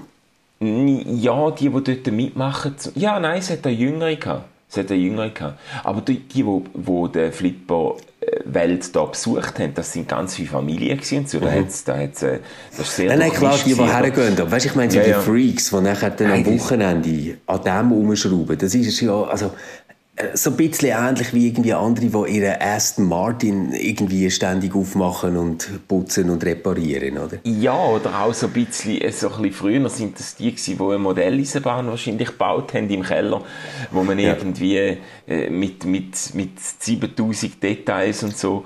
Ja, 0.62 1.51
die, 1.51 1.70
die 1.70 1.84
dort 1.84 2.12
mitmachen. 2.12 2.75
Ja, 2.96 3.20
nein, 3.20 3.39
es 3.39 3.50
hat 3.50 3.65
eine 3.65 3.75
Jüngere 3.75 4.15
gehabt. 4.18 4.46
Es 4.70 4.77
hat 4.77 4.91
eine 4.91 5.00
Jüngere 5.00 5.29
gehabt. 5.29 5.60
Aber 5.84 6.01
die, 6.01 6.20
die, 6.20 6.44
die, 6.44 7.12
den 7.13 7.32
Flipper 7.32 7.96
Welt 8.46 8.96
da 8.96 9.06
besucht 9.06 9.60
haben, 9.60 9.74
das 9.74 9.94
sind 9.94 10.08
ganz 10.08 10.36
viele 10.36 10.50
Familien 10.50 10.98
gewesen. 10.98 11.26
So, 11.28 11.40
da 11.40 11.52
hat's, 11.52 11.84
da 11.84 11.98
hat's, 11.98 12.24
äh, 12.24 12.40
das 12.76 12.88
ist 12.88 12.96
sehr 12.96 13.06
Mhm. 13.06 13.20
Nein, 13.20 13.30
nein, 13.30 13.38
klar, 13.38 13.58
die, 13.66 13.74
die 13.74 13.84
hergehen. 13.84 14.40
Aber 14.40 14.52
weißt 14.52 14.66
ich 14.68 14.76
meine, 14.76 14.92
so 14.92 14.98
Ja, 14.98 15.04
die 15.04 15.10
ja. 15.12 15.20
Freaks, 15.20 15.70
die 15.70 15.82
nachher 15.82 16.10
dann 16.12 16.32
am 16.32 16.46
Wochenende 16.46 17.38
an 17.46 17.62
dem 17.64 17.92
rumschrauben, 17.92 18.58
das 18.58 18.76
ist 18.76 19.02
ja, 19.02 19.24
also, 19.24 19.52
so 20.34 20.50
ein 20.50 20.58
bisschen 20.58 20.90
ähnlich 20.90 21.34
wie 21.34 21.48
irgendwie 21.48 21.74
andere, 21.74 22.06
die 22.28 22.38
ihren 22.38 22.62
Aston 22.62 23.08
Martin 23.08 23.72
irgendwie 23.72 24.30
ständig 24.30 24.76
aufmachen 24.76 25.38
und 25.38 25.88
putzen 25.88 26.30
und 26.30 26.44
reparieren, 26.44 27.18
oder? 27.18 27.38
Ja, 27.44 27.78
oder 27.78 28.20
auch 28.22 28.34
so 28.34 28.48
ein 28.48 28.52
bisschen, 28.54 29.00
äh, 29.00 29.12
so 29.12 29.28
ein 29.28 29.42
bisschen 29.42 29.54
früher 29.54 29.90
sind 29.90 30.20
das 30.20 30.36
die 30.36 30.52
gewesen, 30.52 30.78
die 30.78 30.84
eine 30.84 30.98
Modelleisenbahn 30.98 31.88
wahrscheinlich 31.88 32.28
gebaut 32.28 32.74
haben 32.74 32.90
im 32.90 33.04
Keller, 33.04 33.42
wo 33.92 34.04
man 34.04 34.20
Ja. 34.20 34.34
irgendwie 34.34 34.98
äh, 35.28 35.50
mit, 35.50 35.86
mit, 35.86 36.34
mit 36.34 36.60
7000 36.60 37.64
Details 37.64 38.24
und 38.24 38.38
so. 38.38 38.66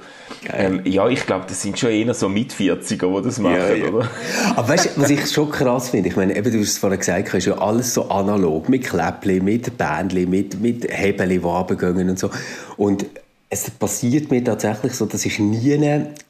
Ähm, 0.51 0.81
ja, 0.85 1.07
ich 1.07 1.25
glaube, 1.25 1.45
das 1.47 1.61
sind 1.61 1.77
schon 1.77 1.91
eher 1.91 2.13
so 2.15 2.29
mit 2.29 2.51
40er, 2.53 3.15
die 3.17 3.23
das 3.23 3.37
machen, 3.39 3.83
oder? 3.93 4.09
Aber 4.55 4.69
weißt 4.69 4.97
du, 4.97 5.01
was 5.01 5.09
ich 5.11 5.29
schon 5.29 5.51
krass 5.51 5.89
finde? 5.89 6.09
Ich 6.09 6.15
meine, 6.15 6.35
eben, 6.35 6.51
du 6.51 6.59
hast 6.59 6.69
es 6.69 6.77
vorhin 6.79 6.99
gesagt, 6.99 7.33
ist 7.33 7.45
ja 7.45 7.57
alles 7.59 7.93
so 7.93 8.09
analog, 8.09 8.69
mit 8.69 8.85
Kläppli, 8.85 9.39
mit 9.39 9.77
Bändli, 9.77 10.25
mit, 10.25 10.59
mit 10.59 10.87
Hebeli, 10.89 11.42
die 11.43 11.47
runtergehen 11.47 12.09
und 12.09 12.19
so. 12.19 12.29
Und 12.77 13.05
es 13.49 13.69
passiert 13.69 14.31
mir 14.31 14.43
tatsächlich 14.43 14.93
so, 14.93 15.05
dass 15.05 15.25
ich 15.25 15.37
nie 15.39 15.77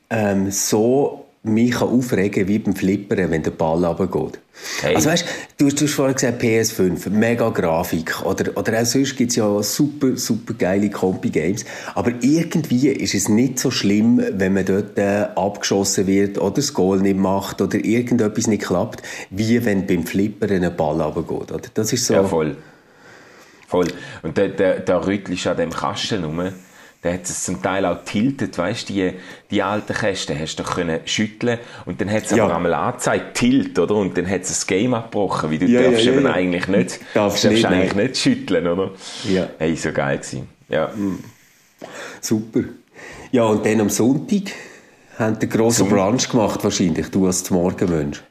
ähm, 0.09 0.51
so 0.51 1.19
mich 1.45 1.71
kann 1.71 1.89
aufregen 1.89 2.47
wie 2.47 2.59
beim 2.59 2.73
Flippern, 2.73 3.29
wenn 3.29 3.43
der 3.43 3.51
Ball 3.51 3.83
runtergeht. 3.83 4.39
Hey. 4.81 4.95
Also 4.95 5.09
weißt 5.09 5.25
du, 5.57 5.65
hast- 5.65 5.81
du 5.81 5.85
hast 5.87 5.93
vorhin 5.93 6.15
gesagt 6.15 6.41
PS5, 6.41 7.09
mega 7.09 7.49
Grafik 7.49 8.23
oder, 8.25 8.55
oder 8.57 8.81
auch 8.81 8.85
sonst 8.85 9.17
gibt 9.17 9.31
es 9.31 9.35
ja 9.35 9.61
super, 9.61 10.15
super 10.15 10.53
geile 10.53 10.89
Kompi-Games, 10.89 11.65
aber 11.95 12.11
irgendwie 12.21 12.87
ist 12.89 13.13
es 13.13 13.27
nicht 13.27 13.59
so 13.59 13.71
schlimm, 13.71 14.21
wenn 14.31 14.53
man 14.53 14.63
dort 14.65 14.97
äh, 14.97 15.25
abgeschossen 15.35 16.07
wird 16.07 16.37
oder 16.37 16.51
das 16.55 16.73
Goal 16.73 16.99
nicht 17.01 17.17
macht 17.17 17.61
oder 17.61 17.83
irgendetwas 17.83 18.47
nicht 18.47 18.63
klappt, 18.63 19.01
wie 19.29 19.65
wenn 19.65 19.85
beim 19.85 20.05
Flippern 20.05 20.63
ein 20.63 20.75
Ball 20.77 21.01
runtergeht. 21.01 21.51
Oder? 21.51 21.67
Das 21.73 21.91
ist 21.91 22.05
so... 22.05 22.13
Ja, 22.13 22.23
voll. 22.23 22.55
Voll. 23.73 23.87
Und 24.21 24.37
da, 24.37 24.47
da, 24.47 24.73
da 24.75 24.97
rüttelst 25.05 25.47
an 25.47 25.57
dem 25.57 25.71
Kasten 25.71 26.23
rum. 26.23 26.41
Da 27.01 27.11
hat 27.11 27.23
es 27.23 27.43
zum 27.43 27.61
Teil 27.61 27.85
auch 27.85 28.05
tiltet, 28.05 28.57
weißt 28.57 28.87
du, 28.87 28.93
die, 28.93 29.13
die 29.51 29.61
alten 29.61 29.93
Kästen 29.93 30.39
hast 30.39 30.55
du 30.57 30.63
doch 30.63 30.75
können 30.75 31.01
schütteln 31.05 31.59
und 31.85 31.99
dann 31.99 32.09
hat 32.09 32.23
es 32.23 32.31
Ja. 32.31 32.45
aber 32.45 32.55
einmal 32.55 32.73
angezeigt, 32.75 33.35
tilt, 33.35 33.77
oder? 33.77 33.95
Und 33.95 34.17
dann 34.17 34.29
hat 34.29 34.43
es 34.43 34.47
das 34.49 34.67
Game 34.67 34.93
abgebrochen, 34.93 35.51
weil 35.51 35.57
du 35.57 35.65
Ja, 35.65 35.81
darfst 35.81 36.05
ja, 36.05 36.13
eben 36.13 36.23
ja. 36.25 36.31
eigentlich 36.31 36.67
nicht, 36.69 36.99
Darfst 37.13 37.43
nicht, 37.43 37.65
eigentlich 37.65 37.93
nein. 37.93 38.05
nicht 38.05 38.17
schütteln, 38.17 38.67
oder? 38.67 38.91
Ja. 39.27 39.49
Hey, 39.57 39.75
so 39.75 39.91
geil 39.91 40.17
gewesen. 40.19 40.47
Ja. 40.69 40.91
Super. 42.21 42.61
Ja, 43.31 43.43
und 43.45 43.65
dann 43.65 43.81
am 43.81 43.89
Sonntag 43.89 44.53
haben 45.19 45.37
den 45.39 45.49
grossen 45.49 45.89
Brunch 45.89 46.29
gemacht, 46.29 46.63
wahrscheinlich, 46.63 47.07
du 47.11 47.25
als 47.27 47.49
Morgenmensch. 47.49 48.23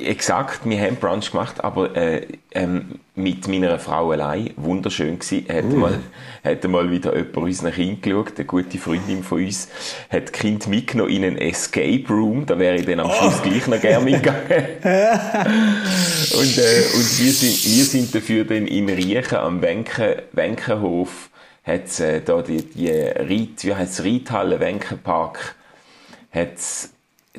Exakt, 0.00 0.60
wir 0.64 0.80
haben 0.80 0.96
Brunch 0.96 1.30
gemacht, 1.32 1.62
aber 1.64 1.96
äh, 1.96 2.26
ähm, 2.52 3.00
mit 3.14 3.48
meiner 3.48 3.78
Frau 3.78 4.12
allein, 4.12 4.50
wunderschön 4.56 5.18
gewesen, 5.18 5.46
hat, 5.48 5.64
Uh. 5.64 5.76
mal, 5.76 5.98
hat 6.44 6.64
mal 6.64 6.90
wieder 6.90 7.16
jemand 7.16 7.36
unseren 7.36 7.72
Kind 7.72 8.02
geschaut, 8.02 8.32
eine 8.36 8.44
gute 8.44 8.78
Freundin 8.78 9.22
von 9.22 9.44
uns, 9.44 9.68
hat 10.10 10.24
das 10.24 10.32
Kind 10.32 10.68
mitgenommen 10.68 11.10
in 11.10 11.24
einen 11.24 11.38
Escape 11.38 12.04
Room, 12.08 12.46
da 12.46 12.58
wäre 12.58 12.76
ich 12.76 12.86
dann 12.86 13.00
am 13.00 13.10
Oh. 13.10 13.12
Schluss 13.14 13.42
gleich 13.42 13.66
noch 13.66 13.80
gerne 13.80 14.04
mitgegangen. 14.04 14.40
und, 14.82 16.58
äh, 16.58 16.84
und 16.94 17.18
wir 17.18 17.32
sind, 17.32 17.64
wir 17.64 17.84
sind 17.84 18.14
dafür 18.14 18.44
dann 18.44 18.66
in 18.66 18.88
Riechen 18.88 19.38
am 19.38 19.62
Wenken, 19.62 20.14
Wenkenhof, 20.32 21.30
hat's, 21.64 22.00
äh, 22.00 22.20
da 22.20 22.42
die, 22.42 22.62
die 22.62 22.90
Reit, 22.90 23.62
wie 23.64 23.74
heisst 23.74 24.00
es, 24.00 24.04
Reithalle 24.04 24.60
Wenkenpark, 24.60 25.54
hat's 26.32 26.92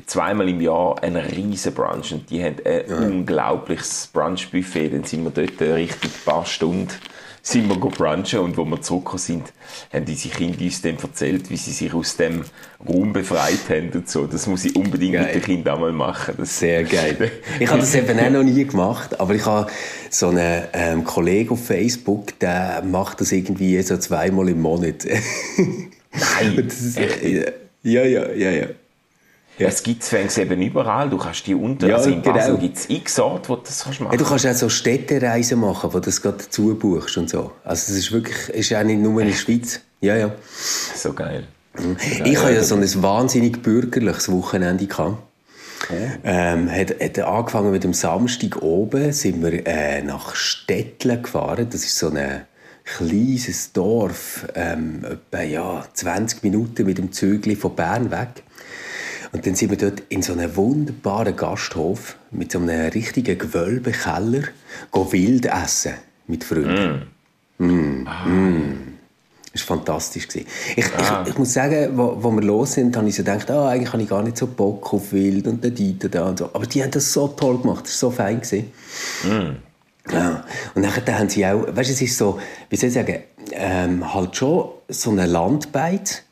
zweimal 0.06 0.48
im 0.48 0.60
Jahr 0.60 1.02
einen 1.02 1.24
riesen 1.24 1.74
Brunch 1.74 2.12
und 2.12 2.30
die 2.30 2.42
haben 2.42 2.56
ein 2.64 3.12
unglaubliches 3.12 4.10
Brunchbuffet. 4.12 4.90
Dann 4.90 5.04
sind 5.04 5.24
wir 5.24 5.30
dort 5.30 5.60
äh, 5.60 5.72
richtig 5.72 6.10
ein 6.10 6.24
paar 6.24 6.46
Stunden 6.46 6.88
sind 7.42 7.68
wir 7.68 7.76
brunchen 7.76 8.40
und 8.40 8.56
wo 8.56 8.64
wir 8.64 8.80
zurückgekommen 8.82 9.18
sind, 9.18 9.52
haben 9.92 10.04
diese 10.04 10.28
Kinder 10.28 10.60
uns 10.60 10.82
dann 10.82 10.98
erzählt, 10.98 11.50
wie 11.50 11.56
sie 11.56 11.72
sich 11.72 11.92
aus 11.94 12.16
dem 12.16 12.44
Raum 12.86 13.12
befreit 13.12 13.68
haben 13.68 13.90
und 13.94 14.08
so. 14.08 14.26
Das 14.26 14.46
muss 14.46 14.64
ich 14.64 14.76
unbedingt 14.76 15.14
Geil. 15.14 15.26
mit 15.26 15.34
den 15.34 15.42
Kindern 15.42 15.76
einmal 15.76 15.92
machen. 15.92 16.34
Das, 16.36 16.58
Sehr 16.58 16.84
geil. 16.84 17.30
Ich 17.58 17.68
habe 17.68 17.80
das 17.80 17.94
eben 17.94 18.18
auch 18.18 18.30
noch 18.30 18.42
nie 18.42 18.64
gemacht, 18.64 19.18
aber 19.18 19.34
ich 19.34 19.46
habe 19.46 19.70
so 20.10 20.28
einen 20.28 20.64
ähm, 20.72 21.04
Kollegen 21.04 21.50
auf 21.50 21.64
Facebook, 21.64 22.38
der 22.40 22.82
macht 22.84 23.20
das 23.20 23.32
irgendwie 23.32 23.80
so 23.82 23.96
zweimal 23.96 24.48
im 24.48 24.60
Monat. 24.60 25.06
Nein, 25.06 26.62
das 26.68 26.80
ist, 26.80 26.98
äh, 26.98 27.52
ja, 27.82 28.04
ja, 28.04 28.30
ja, 28.32 28.50
ja. 28.50 28.66
Ja. 29.60 29.68
Es 29.68 29.82
gibt 29.82 30.02
es 30.10 30.38
eben 30.38 30.62
überall. 30.62 31.10
Du 31.10 31.18
kannst 31.18 31.46
die 31.46 31.54
unter, 31.54 31.86
Ja, 31.86 31.96
also 31.96 32.08
in 32.08 32.22
Basel 32.22 32.52
genau. 32.52 32.58
gibt 32.60 32.78
es 32.78 32.88
x 32.88 33.18
Orte, 33.18 33.50
wo 33.50 33.56
du 33.56 33.62
das 33.62 33.84
kannst 33.84 34.00
machen 34.00 34.12
Ja, 34.12 34.18
du 34.18 34.24
kannst 34.24 34.46
auch 34.46 34.54
so 34.54 34.68
Städtereisen 34.70 35.60
machen, 35.60 35.92
wo 35.92 35.98
du 35.98 36.06
das 36.06 36.22
gerade 36.22 36.38
dazu 36.38 36.74
buchst 36.74 37.18
und 37.18 37.28
so. 37.28 37.52
Also 37.62 37.92
es 37.92 37.98
ist 37.98 38.12
wirklich, 38.12 38.48
ist 38.48 38.74
auch 38.74 38.82
nicht 38.82 39.00
nur 39.00 39.20
in 39.20 39.28
der 39.28 39.34
Schweiz. 39.34 39.80
Ja, 40.00 40.16
ja. 40.16 40.32
So 40.94 41.12
geil. 41.12 41.46
Ich 42.24 42.38
habe 42.38 42.54
ja 42.54 42.62
so 42.62 42.74
ein 42.74 43.02
wahnsinnig 43.02 43.62
bürgerliches 43.62 44.32
Wochenende 44.32 44.86
gehabt. 44.86 45.18
Ähm, 46.24 46.70
hat, 46.70 47.00
hat 47.00 47.18
angefangen 47.18 47.70
mit 47.70 47.84
dem 47.84 47.94
Samstag 47.94 48.62
oben, 48.62 49.12
sind 49.12 49.42
wir 49.42 49.66
äh, 49.66 50.02
nach 50.02 50.34
Stettle 50.34 51.20
gefahren. 51.20 51.68
Das 51.70 51.84
ist 51.84 51.98
so 51.98 52.08
ein 52.08 52.42
kleines 52.84 53.72
Dorf, 53.72 54.46
ähm, 54.54 55.04
etwa 55.04 55.42
ja, 55.42 55.84
20 55.92 56.42
Minuten 56.42 56.86
mit 56.86 56.98
dem 56.98 57.12
Zügli 57.12 57.56
von 57.56 57.74
Bern 57.74 58.10
weg. 58.10 58.42
Und 59.32 59.46
dann 59.46 59.54
sind 59.54 59.70
wir 59.70 59.78
dort 59.78 60.02
in 60.08 60.22
so 60.22 60.32
einem 60.32 60.56
wunderbaren 60.56 61.36
Gasthof 61.36 62.16
mit 62.30 62.50
so 62.52 62.58
einem 62.58 62.88
richtigen 62.90 63.38
Gewölbekeller 63.38 64.42
wild 64.92 65.46
essen 65.46 65.94
mit 66.26 66.42
Freunden. 66.44 67.02
Das 69.52 69.68
war 69.68 69.76
fantastisch. 69.76 70.28
gewesen. 70.28 70.46
Ich, 70.76 70.84
Ah. 70.96 71.22
ich, 71.24 71.30
ich 71.32 71.38
muss 71.38 71.52
sagen, 71.52 71.90
wo, 71.96 72.16
wo 72.22 72.30
wir 72.30 72.42
los 72.42 72.74
sind, 72.74 72.96
habe 72.96 73.08
ich 73.08 73.16
so 73.16 73.22
gedacht, 73.24 73.50
ah, 73.50 73.68
eigentlich 73.68 73.92
habe 73.92 74.02
ich 74.02 74.08
gar 74.08 74.22
nicht 74.22 74.36
so 74.36 74.46
Bock 74.46 74.92
auf 74.94 75.12
Wild 75.12 75.46
und 75.48 75.62
den 75.64 75.74
Dieter 75.74 76.08
da 76.08 76.28
und 76.28 76.38
so. 76.38 76.46
Aber 76.52 76.66
die 76.66 76.82
haben 76.82 76.92
das 76.92 77.12
so 77.12 77.28
toll 77.28 77.58
gemacht, 77.58 77.84
das 77.84 78.00
war 78.02 78.10
so 78.10 78.16
fein. 78.16 78.40
Gewesen. 78.40 78.70
Ja. 80.10 80.44
Und 80.74 80.82
nachher 80.82 81.18
haben 81.18 81.28
sie 81.28 81.44
auch, 81.46 81.66
weißt 81.66 81.90
du, 81.90 81.92
es 81.94 82.02
ist 82.02 82.16
so, 82.16 82.38
wie 82.68 82.76
soll 82.76 82.88
ich 82.88 82.94
sagen, 82.94 83.18
ähm, 83.52 84.12
halt 84.14 84.36
schon 84.36 84.70
so 84.88 85.10
eine 85.10 85.26
Landbeit, 85.26 86.22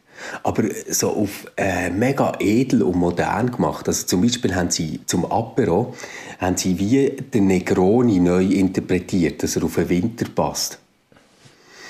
aber 0.43 0.65
so 0.89 1.11
auf 1.11 1.47
äh, 1.57 1.91
mega 1.91 2.33
edel 2.41 2.83
und 2.83 2.97
modern 2.97 3.51
gemacht. 3.51 3.87
Also 3.89 4.07
zum 4.07 4.23
Beispiel 4.23 4.55
haben 4.55 4.71
sie 4.71 5.01
zum 5.07 5.25
Apero 5.25 5.95
haben 6.39 6.57
sie 6.57 6.79
wie 6.79 7.11
den 7.11 7.49
Negroni 7.49 8.21
neu 8.21 8.45
interpretiert, 8.45 9.43
dass 9.43 9.57
er 9.57 9.65
auf 9.65 9.75
den 9.75 9.89
Winter 9.89 10.27
passt. 10.35 10.79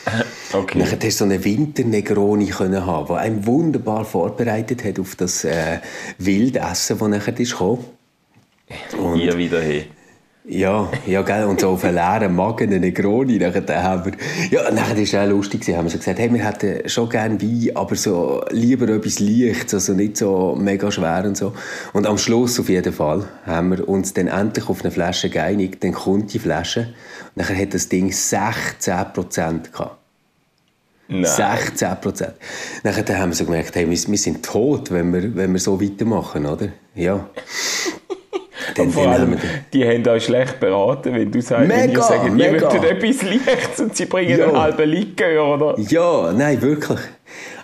Okay. 0.51 0.79
Nachher 0.79 0.97
hast 0.97 1.03
du 1.03 1.11
so 1.11 1.25
einen 1.25 1.45
Winter-Negroni 1.45 2.47
können 2.47 2.87
haben, 2.87 3.09
der 3.09 3.17
einen 3.19 3.45
wunderbar 3.45 4.07
vorbereitet 4.07 4.83
hat 4.83 4.99
auf 4.99 5.15
das 5.15 5.45
äh, 5.45 5.81
Wildessen, 6.17 6.99
das 6.99 7.09
nachher 7.09 7.39
ist 7.39 7.53
gekommen. 7.53 7.85
Hier 9.15 9.37
wieder 9.37 9.61
hin. 9.61 9.85
Ja, 10.51 10.91
ja, 11.05 11.21
gell, 11.21 11.45
und 11.45 11.61
so 11.61 11.69
auf 11.69 11.85
einen 11.85 11.97
leeren 11.97 12.35
Magen 12.35 12.71
einen 12.71 12.81
Negroni, 12.81 13.37
nachher 13.37 13.83
haben 13.83 14.07
wir, 14.07 14.13
ja, 14.51 14.71
nachher 14.71 14.97
es 14.97 15.15
auch 15.15 15.27
lustig, 15.27 15.61
gewesen, 15.61 15.77
haben 15.77 15.85
wir 15.85 15.91
so 15.91 15.99
gesagt, 15.99 16.19
hey, 16.19 16.33
wir 16.33 16.43
hätten 16.43 16.89
schon 16.89 17.11
gerne 17.11 17.39
Wein, 17.43 17.77
aber 17.77 17.95
so 17.97 18.43
lieber 18.49 18.89
etwas 18.89 19.19
Leichtes, 19.19 19.75
also 19.75 19.93
nicht 19.93 20.17
so 20.17 20.57
mega 20.59 20.91
schwer 20.91 21.25
und 21.27 21.37
so. 21.37 21.53
Und 21.93 22.07
am 22.07 22.17
Schluss 22.17 22.59
auf 22.59 22.71
jeden 22.71 22.95
Fall 22.95 23.29
haben 23.45 23.77
wir 23.77 23.87
uns 23.87 24.15
dann 24.15 24.29
endlich 24.29 24.71
auf 24.71 24.81
eine 24.81 24.91
Flasche 24.91 25.29
geeinigt, 25.29 25.85
dann 25.85 25.93
kommt 25.93 26.33
die 26.33 26.39
Flasche, 26.39 26.95
und 27.35 27.37
nachher 27.37 27.61
hat 27.61 27.75
das 27.75 27.91
Ding 27.91 28.09
16% 28.09 29.71
gehabt. 29.71 29.99
Nein. 31.09 31.25
16 31.25 32.01
Prozent. 32.01 32.35
Nachher 32.85 33.19
haben 33.19 33.33
wir 33.33 33.37
so 33.37 33.45
gemerkt, 33.45 33.75
hey, 33.77 33.85
wir, 33.85 33.99
wir 33.99 34.19
sind 34.19 34.43
tot, 34.43 34.91
wenn 34.91 35.13
wir, 35.13 35.35
wenn 35.37 35.53
wir 35.53 35.61
so 35.61 35.79
weitermachen, 35.79 36.47
oder? 36.47 36.69
Ja. 36.95 37.29
Und 38.79 38.93
vor 38.93 39.07
allem, 39.09 39.37
die 39.73 39.85
haben 39.87 40.07
euch 40.09 40.25
schlecht 40.25 40.61
beraten, 40.61 41.15
wenn 41.15 41.31
du 41.31 41.41
sagst, 41.41 41.69
wenn 41.69 41.87
Mega, 41.89 41.93
ihr 42.01 42.03
sagt, 42.03 42.25
ihr 42.27 42.31
mega. 42.33 42.51
möchtet 42.73 42.85
etwas 42.85 43.23
Leichtes 43.23 43.81
und 43.81 43.97
sie 43.97 44.07
bringen 44.07 44.39
Ja. 44.39 44.47
einen 44.49 44.61
halben 44.61 44.89
Likör, 44.91 45.55
oder? 45.55 45.79
ja, 45.79 46.33
nein, 46.33 46.61
wirklich. 46.61 46.99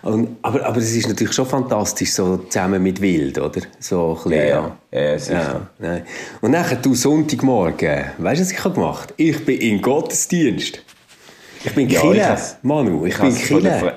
Und, 0.02 0.37
aber, 0.42 0.64
aber 0.66 0.76
es 0.78 0.94
ist 0.94 1.08
natürlich 1.08 1.32
schon 1.32 1.46
fantastisch, 1.46 2.12
so 2.12 2.37
zusammen 2.37 2.82
mit 2.82 3.00
Wild, 3.00 3.38
oder? 3.38 3.62
So 3.80 4.11
ein 4.25 4.30
bisschen, 4.30 4.49
ja. 4.49 4.76
Ja, 4.92 5.00
ja, 5.02 5.18
sicher. 5.18 5.68
Ja, 5.80 5.88
nein. 5.88 6.02
Und 6.42 6.50
nachher, 6.50 6.76
du 6.76 6.94
Sonntagmorgen, 6.94 8.04
weißt 8.18 8.40
du, 8.40 8.44
was 8.44 8.52
ich 8.52 8.64
habe 8.64 8.75
gemacht 8.75 9.14
Ich 9.16 9.44
bin 9.46 9.58
in 9.58 9.80
Gottesdienst. 9.80 10.82
Ich 11.64 11.73
bin 11.75 11.88
Ja, 11.88 12.00
Kille, 12.02 12.37
Manu, 12.62 13.06
ich 13.06 13.14
Ich 13.14 13.20
bin 13.20 13.34
Kille. 13.34 13.94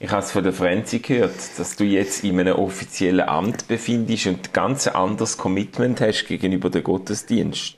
Ich 0.00 0.12
habe 0.12 0.22
es 0.22 0.30
von 0.30 0.44
der 0.44 0.52
Franzi 0.52 1.00
gehört, 1.00 1.34
dass 1.56 1.74
du 1.74 1.82
jetzt 1.82 2.22
in 2.22 2.38
einem 2.38 2.54
offiziellen 2.54 3.28
Amt 3.28 3.66
befindest 3.66 4.28
und 4.28 4.52
ganz 4.52 4.86
ein 4.86 4.94
anderes 4.94 5.36
Commitment 5.36 6.00
hast 6.00 6.24
gegenüber 6.28 6.70
dem 6.70 6.84
Gottesdienst. 6.84 7.74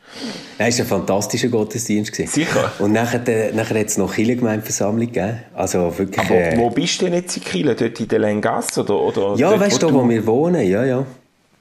Ja, 0.58 0.66
es 0.66 0.78
war 0.78 0.84
ein 0.84 0.88
fantastischer 0.88 1.48
Gottesdienst. 1.48 2.12
Gewesen. 2.12 2.30
Sicher. 2.30 2.72
Und 2.78 2.92
nachher, 2.92 3.26
äh, 3.26 3.52
nachher 3.52 3.80
hat 3.80 3.86
es 3.86 3.96
noch 3.96 4.14
Kirchengemeindeversammlung 4.14 5.06
gegeben. 5.06 5.40
Also 5.54 5.96
wirklich... 5.96 6.20
Aber 6.20 6.34
äh, 6.34 6.58
wo 6.58 6.68
bist 6.68 7.00
du 7.00 7.06
denn 7.06 7.14
jetzt 7.14 7.38
in 7.38 7.44
Kiel? 7.44 7.74
Dort 7.74 7.98
in 7.98 8.08
der 8.08 8.18
Lengasse? 8.18 8.82
Oder, 8.82 9.00
oder 9.00 9.34
ja, 9.38 9.48
dort, 9.48 9.60
weißt 9.62 9.82
du, 9.82 9.94
wo 9.94 10.06
wir 10.06 10.26
wohnen? 10.26 10.68
Ja, 10.68 10.84
ja. 10.84 11.06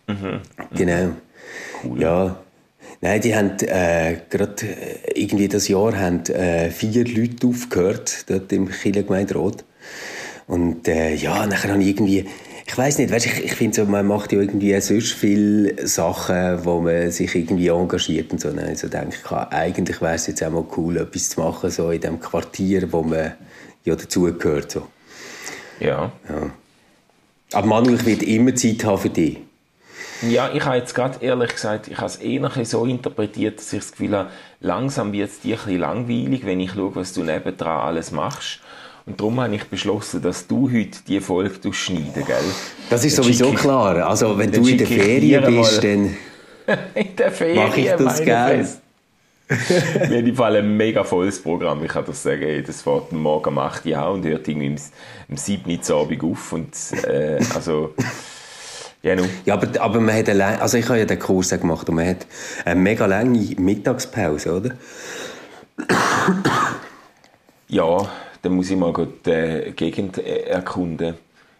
Mhm. 0.07 0.41
Genau. 0.75 1.11
Cool. 1.85 2.01
Ja. 2.01 2.35
Nein, 2.99 3.21
die 3.21 3.33
haben 3.33 3.51
äh, 3.61 4.17
gerade 4.29 4.55
äh, 4.65 5.21
irgendwie 5.21 5.47
das 5.47 5.69
Jahr 5.69 5.97
haben, 5.97 6.25
äh, 6.25 6.69
vier 6.69 7.05
Leute 7.05 7.47
aufgehört, 7.47 8.29
dort 8.29 8.51
im 8.51 8.67
Kirchengemeinderat. 8.69 9.63
Und 10.49 10.87
äh, 10.87 11.13
ja, 11.13 11.45
nachher 11.45 11.73
habe 11.73 11.83
ich 11.83 11.89
irgendwie, 11.89 12.25
ich 12.65 12.75
weiß 12.75 12.97
nicht, 12.97 13.11
weißt, 13.11 13.27
ich, 13.27 13.43
ich 13.45 13.53
finde 13.53 13.75
so, 13.75 13.85
man 13.85 14.07
macht 14.07 14.31
ja 14.33 14.39
irgendwie 14.39 14.81
sonst 14.81 15.13
viele 15.13 15.87
Sachen, 15.87 16.65
wo 16.65 16.81
man 16.81 17.11
sich 17.11 17.35
irgendwie 17.35 17.67
engagiert 17.67 18.31
und 18.31 18.41
so. 18.41 18.49
Dann 18.49 18.65
also 18.65 18.87
denke 18.87 19.15
ich, 19.23 19.31
ah, 19.31 19.47
eigentlich 19.51 20.01
wäre 20.01 20.15
es 20.15 20.25
jetzt 20.25 20.43
auch 20.43 20.49
mal 20.49 20.65
cool, 20.75 20.97
etwas 20.97 21.29
zu 21.29 21.39
machen, 21.39 21.69
so 21.69 21.91
in 21.91 22.01
dem 22.01 22.19
Quartier, 22.19 22.91
wo 22.91 23.03
man 23.03 23.33
ja 23.85 23.95
dazugehört. 23.95 24.71
So. 24.71 24.87
Ja. 25.79 26.11
Aber 27.53 27.67
Manuel, 27.67 27.99
ich 27.99 28.05
werde 28.07 28.25
immer 28.25 28.55
Zeit 28.55 28.83
haben 28.83 28.97
für 28.97 29.09
dich. 29.11 29.37
Ja, 30.23 30.49
ich 30.51 30.65
habe 30.65 30.77
jetzt 30.77 30.95
gerade 30.95 31.23
ehrlich 31.23 31.51
gesagt, 31.51 31.89
ich 31.89 31.97
habe 31.97 32.07
es 32.07 32.15
eher 32.15 32.65
so 32.65 32.85
interpretiert, 32.85 33.59
dass 33.59 33.71
ich 33.71 33.81
das 33.81 33.91
Gefühl 33.91 34.17
habe, 34.17 34.31
langsam 34.61 35.13
wird 35.13 35.29
es 35.29 35.41
dir 35.41 35.57
ein 35.57 35.63
bisschen 35.63 35.79
langweilig, 35.79 36.43
wenn 36.43 36.59
ich 36.59 36.71
schaue, 36.71 36.95
was 36.95 37.13
du 37.13 37.23
nebendran 37.23 37.81
alles 37.81 38.11
machst. 38.11 38.61
Und 39.09 39.19
darum 39.19 39.39
habe 39.41 39.55
ich 39.55 39.63
beschlossen, 39.63 40.21
dass 40.21 40.45
du 40.45 40.69
heute 40.71 40.99
diese 41.07 41.21
Folge 41.21 41.73
schneiden 41.73 42.23
gell? 42.25 42.35
Das 42.91 43.03
ist 43.03 43.17
Dann 43.17 43.23
sowieso 43.25 43.49
ich- 43.49 43.55
klar. 43.55 44.07
Also, 44.07 44.37
wenn 44.37 44.51
du 44.51 44.59
in 44.67 44.77
der 44.77 44.85
Ferien 44.85 45.43
bist, 45.45 45.83
dann 45.83 46.15
In 46.93 47.15
der 47.17 47.31
Ferien 47.31 47.55
mache 47.67 47.81
ich 47.81 47.89
das 47.89 48.23
gerne. 48.23 48.67
Haben 49.49 50.27
im 50.27 50.35
Fall 50.35 50.57
ein 50.57 50.77
mega 50.77 51.03
volles 51.03 51.41
Programm. 51.41 51.83
Ich 51.83 51.89
kann 51.91 52.05
das 52.05 52.21
sagen, 52.21 52.43
ey, 52.43 52.61
das 52.61 52.83
fährt 52.83 53.11
morgen 53.11 53.49
um 53.49 53.57
8 53.57 53.83
Uhr 53.87 53.97
an 53.97 54.13
und 54.13 54.25
hört 54.27 54.47
irgendwie 54.47 54.67
am, 54.67 54.75
am 55.31 55.37
7 55.37 55.63
Uhr 55.89 55.95
Abend 56.01 56.23
auf. 56.23 56.53
Und, 56.53 56.75
äh, 57.07 57.39
also, 57.55 57.95
ja, 59.01 59.15
nun. 59.15 59.27
Ja, 59.45 59.55
aber, 59.55 59.81
aber 59.81 59.99
man 60.01 60.15
hat 60.15 60.29
eine, 60.29 60.61
also 60.61 60.77
ich 60.77 60.87
habe 60.87 60.99
ja 60.99 61.05
den 61.05 61.17
Kurs 61.17 61.49
gemacht 61.49 61.89
und 61.89 61.95
man 61.95 62.07
hat 62.07 62.27
eine 62.63 62.79
mega 62.79 63.07
lange 63.07 63.39
Mittagspause, 63.57 64.53
oder? 64.55 64.69
Ja, 67.69 68.07
dann 68.41 68.53
muss 68.53 68.69
ich 68.69 68.77
mal 68.77 68.93
gut 68.93 69.25
die 69.25 69.72
Gegend 69.75 70.17
äh, 70.17 70.43
erkunden. 70.43 71.15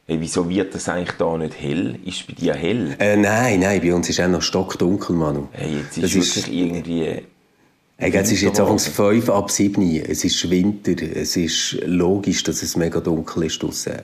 Hey, 0.06 0.18
wieso 0.20 0.50
wird 0.50 0.74
das 0.74 0.90
eigentlich 0.90 1.16
da 1.18 1.38
nicht 1.38 1.60
hell? 1.62 2.00
Ist 2.04 2.22
es 2.22 2.24
bei 2.28 2.34
dir 2.34 2.54
hell? 2.56 2.96
Äh, 3.00 3.16
nein, 3.18 3.60
nein, 3.60 3.80
bei 3.82 3.94
uns 3.94 4.10
ist 4.10 4.20
auch 4.20 4.28
noch 4.28 4.42
stockdunkel, 4.42 5.16
Manu. 5.16 5.48
Hey, 5.52 5.78
jetzt 5.78 5.98
ist 5.98 6.04
Das 6.04 6.14
wirklich 6.16 6.38
ist- 6.38 6.48
irgendwie... 6.48 7.22
Hey, 8.02 8.16
es 8.16 8.32
ist 8.32 8.42
jetzt 8.42 8.60
anfangs 8.62 8.88
5 8.88 9.30
ab 9.30 9.52
7 9.52 9.82
Es 10.06 10.24
ist 10.24 10.50
Winter. 10.50 10.94
Es 11.16 11.36
ist 11.36 11.78
logisch, 11.86 12.44
dass 12.44 12.64
es 12.64 12.78
mega 12.78 13.02
dunkel 13.02 13.44
ist 13.44 13.62
draussen. 13.62 14.00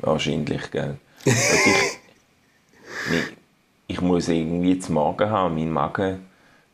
Wahrscheinlich, 0.00 0.70
gell? 0.70 0.96
Ich, 3.12 3.94
ich 3.96 4.00
muss 4.00 4.28
irgendwie 4.28 4.72
jetzt 4.74 4.90
Magen 4.90 5.30
haben. 5.30 5.54
Mein 5.54 5.70
Magen, 5.70 6.18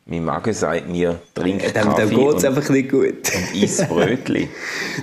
mein 0.04 0.24
Magen 0.24 0.52
sagt 0.52 0.88
mir, 0.88 1.20
trink 1.34 1.62
Dem, 1.62 1.72
dem 1.72 1.82
Kaffee 1.84 2.14
geht 2.14 2.28
es 2.28 2.34
und, 2.34 2.44
einfach 2.44 2.70
nicht 2.70 2.90
gut. 2.90 3.04
und 3.34 3.62
iss 3.62 3.86
Brötli. 3.88 4.48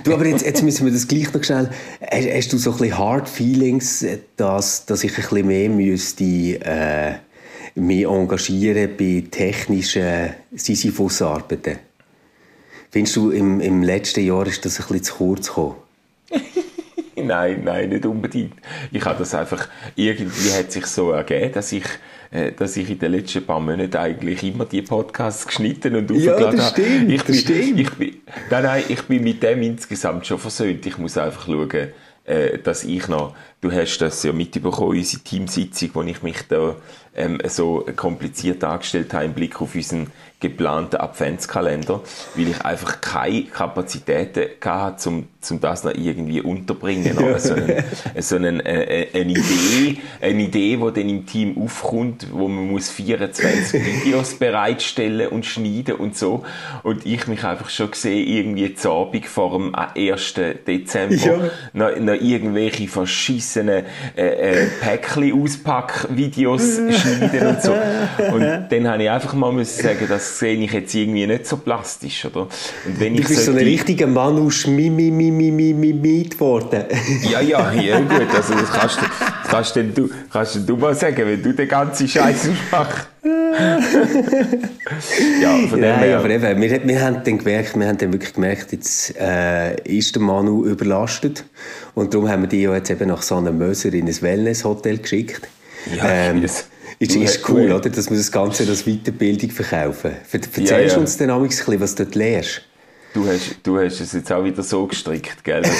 Du, 0.04 0.12
aber 0.12 0.26
jetzt, 0.26 0.44
jetzt 0.44 0.62
müssen 0.62 0.84
wir 0.84 0.92
das 0.92 1.08
gleich 1.08 1.32
noch 1.32 1.42
schnell. 1.42 1.70
Hast, 2.02 2.28
hast 2.28 2.52
du 2.52 2.58
so 2.58 2.72
ein 2.72 2.78
bisschen 2.78 2.98
Hard 2.98 3.28
Feelings, 3.28 4.04
dass, 4.36 4.84
dass 4.84 5.02
ich 5.02 5.12
ein 5.12 5.22
bisschen 5.22 5.46
mehr 5.46 5.70
müsste, 5.70 6.24
äh, 6.24 7.14
mich 7.74 8.04
engagieren 8.04 8.90
bei 8.98 9.24
technischen 9.30 10.34
Sisyphus-Arbeiten? 10.52 11.78
Findest 12.90 13.16
du, 13.16 13.30
im, 13.30 13.60
im 13.60 13.82
letzten 13.82 14.24
Jahr 14.24 14.46
ist 14.46 14.64
das 14.64 14.80
ein 14.80 14.86
bisschen 14.86 15.04
zu 15.04 15.14
kurz 15.14 15.46
gekommen? 15.46 15.76
Nein, 17.26 17.62
nein, 17.64 17.88
nicht 17.90 18.06
unbedingt. 18.06 18.54
Ich 18.92 19.04
habe 19.04 19.18
das 19.18 19.34
einfach, 19.34 19.68
irgendwie 19.96 20.52
hat 20.52 20.72
sich 20.72 20.86
so 20.86 21.10
ergeben, 21.12 21.52
dass 21.52 21.72
ich, 21.72 21.84
äh, 22.30 22.52
dass 22.52 22.76
ich 22.76 22.90
in 22.90 22.98
den 22.98 23.12
letzten 23.12 23.44
paar 23.44 23.60
Monaten 23.60 23.96
eigentlich 23.96 24.42
immer 24.42 24.64
die 24.64 24.82
Podcasts 24.82 25.46
geschnitten 25.46 25.96
und 25.96 26.10
Ja, 26.10 26.32
aufgeladen 26.32 26.56
das 26.56 26.66
habe. 26.66 26.80
stimmt, 26.82 27.10
ich 27.10 27.22
das 27.22 27.26
bin, 27.26 27.36
stimmt. 27.36 27.80
Ich 27.80 27.90
bin, 27.90 28.16
nein, 28.50 28.62
nein, 28.62 28.84
ich 28.88 29.02
bin 29.02 29.22
mit 29.24 29.42
dem 29.42 29.62
insgesamt 29.62 30.26
schon 30.26 30.38
versöhnt. 30.38 30.84
Ich 30.86 30.98
muss 30.98 31.16
einfach 31.18 31.46
schauen, 31.46 31.88
äh, 32.24 32.58
dass 32.58 32.84
ich 32.84 33.08
noch, 33.08 33.34
du 33.60 33.70
hast 33.72 33.98
das 33.98 34.22
ja 34.22 34.32
mitbekommen, 34.32 34.96
unsere 34.98 35.22
Teamsitzung, 35.22 35.90
wo 35.94 36.02
ich 36.02 36.22
mich 36.22 36.36
da 36.48 36.76
ähm, 37.14 37.38
so 37.48 37.86
kompliziert 37.96 38.62
dargestellt 38.62 39.12
habe 39.14 39.24
im 39.24 39.32
Blick 39.34 39.60
auf 39.60 39.74
unseren 39.74 40.08
geplanten 40.40 40.96
Adventskalender, 40.96 42.00
weil 42.34 42.48
ich 42.48 42.60
einfach 42.62 43.00
keine 43.02 43.42
Kapazitäten 43.42 44.48
hatte, 44.64 45.08
um, 45.10 45.28
um 45.50 45.60
das 45.60 45.84
noch 45.84 45.92
irgendwie 45.94 46.40
unterbringen. 46.40 47.14
Noch 47.14 47.38
so, 47.38 47.52
einen, 47.54 47.84
so 48.18 48.36
einen, 48.36 48.60
äh, 48.60 49.02
äh, 49.02 49.20
eine 49.20 49.32
Idee, 49.32 49.98
eine 50.20 50.42
Idee, 50.42 50.76
die 50.76 50.92
dann 51.00 51.08
im 51.08 51.26
Team 51.26 51.58
aufkommt, 51.62 52.28
wo 52.32 52.48
man 52.48 52.70
muss 52.70 52.88
24 52.88 53.84
Videos 54.04 54.34
bereitstellen 54.34 55.28
und 55.28 55.44
schneiden 55.44 55.96
und 55.96 56.16
so. 56.16 56.42
Und 56.84 57.04
ich 57.04 57.26
mich 57.26 57.44
einfach 57.44 57.68
schon 57.68 57.92
sehe, 57.92 58.24
irgendwie 58.24 58.74
zu 58.74 58.90
Abend 58.90 59.26
vor 59.26 59.50
dem 59.52 59.74
1. 59.74 60.34
Dezember 60.66 61.16
Ja. 61.16 61.38
noch, 61.74 61.96
noch 61.98 62.14
irgendwelche 62.14 62.88
verschissenen 62.88 63.84
äh, 64.16 64.62
äh, 64.62 64.66
Päckchen-Auspack-Videos 64.80 66.78
schneiden 67.00 67.46
und 67.48 67.62
so. 67.62 67.72
Und 68.32 68.42
dann 68.70 68.88
habe 68.88 69.02
ich 69.02 69.10
einfach 69.10 69.32
mal 69.34 69.52
müssen 69.52 69.82
sagen, 69.82 70.06
das 70.08 70.38
sehe 70.38 70.54
ich 70.56 70.72
jetzt 70.72 70.94
irgendwie 70.94 71.26
nicht 71.26 71.46
so 71.46 71.56
plastisch, 71.56 72.24
oder? 72.26 72.42
Und 72.42 72.50
wenn 73.00 73.14
Du 73.14 73.22
ich 73.22 73.28
bist 73.28 73.44
so 73.46 73.52
ein 73.52 73.58
richtiger 73.58 74.06
Manu 74.06 74.50
Schmimi 74.50 75.10
mi, 75.10 75.30
mi, 75.30 75.50
mi, 75.50 75.72
mi, 75.72 75.92
mi 75.92 76.22
geworden. 76.24 76.84
ja, 77.30 77.40
ja, 77.40 77.72
ja, 77.72 77.98
gut, 78.00 78.34
also 78.34 78.54
das 78.54 78.70
kannst 78.72 78.96
du, 79.00 79.04
das 79.06 79.50
kannst 79.50 79.76
denn 79.76 79.94
du, 79.94 80.08
kannst 80.32 80.54
denn 80.56 80.66
du 80.66 80.76
mal 80.76 80.94
sagen, 80.94 81.16
wenn 81.26 81.42
du 81.42 81.52
den 81.52 81.68
ganzen 81.68 82.06
Scheiß 82.08 82.48
machst. 82.70 83.06
ja, 85.42 85.56
von 85.68 85.80
dem 85.80 85.90
Nein, 85.90 85.98
her. 86.00 86.18
aber 86.18 86.30
eben, 86.30 86.60
wir, 86.60 86.86
wir 86.86 87.00
haben 87.02 87.22
dann 87.24 87.38
gemerkt, 87.38 87.78
wir 87.78 87.86
haben 87.86 87.98
dann 87.98 88.12
wirklich 88.12 88.32
gemerkt, 88.34 88.72
jetzt 88.72 89.14
äh, 89.20 89.74
ist 89.82 90.14
der 90.14 90.22
Manu 90.22 90.64
überlastet 90.64 91.44
und 91.94 92.14
darum 92.14 92.28
haben 92.28 92.42
wir 92.42 92.48
die 92.48 92.62
ja 92.62 92.74
jetzt 92.74 92.90
eben 92.90 93.08
nach 93.08 93.22
Sanne 93.22 93.52
Möser 93.52 93.92
in 93.92 94.06
ein 94.08 94.22
Wellness-Hotel 94.22 94.98
geschickt. 94.98 95.42
Ja, 95.96 96.04
ähm, 96.08 96.42
das- 96.42 96.66
ist, 97.00 97.14
du- 97.16 97.22
ist 97.22 97.48
cool, 97.48 97.66
du- 97.68 97.74
oder? 97.76 97.90
Dass 97.90 98.08
wir 98.08 98.16
das 98.16 98.30
Ganze 98.30 98.68
als 98.68 98.84
Weiterbildung 98.84 99.50
verkaufen. 99.50 100.12
Ver 100.26 100.40
erzählst 100.40 100.70
Ja, 100.70 100.78
ja. 100.80 100.96
uns 100.96 101.16
dann 101.16 101.30
ein 101.30 101.42
bisschen, 101.42 101.80
was 101.80 101.94
du 101.96 102.04
dort 102.04 102.14
lehrst? 102.14 102.62
Du 103.12 103.26
hast, 103.26 103.56
du 103.64 103.76
hast 103.80 104.00
es 104.00 104.12
jetzt 104.12 104.30
auch 104.30 104.44
wieder 104.44 104.62
so 104.62 104.86
gestrickt, 104.86 105.42
gell, 105.42 105.62
dass, 105.62 105.72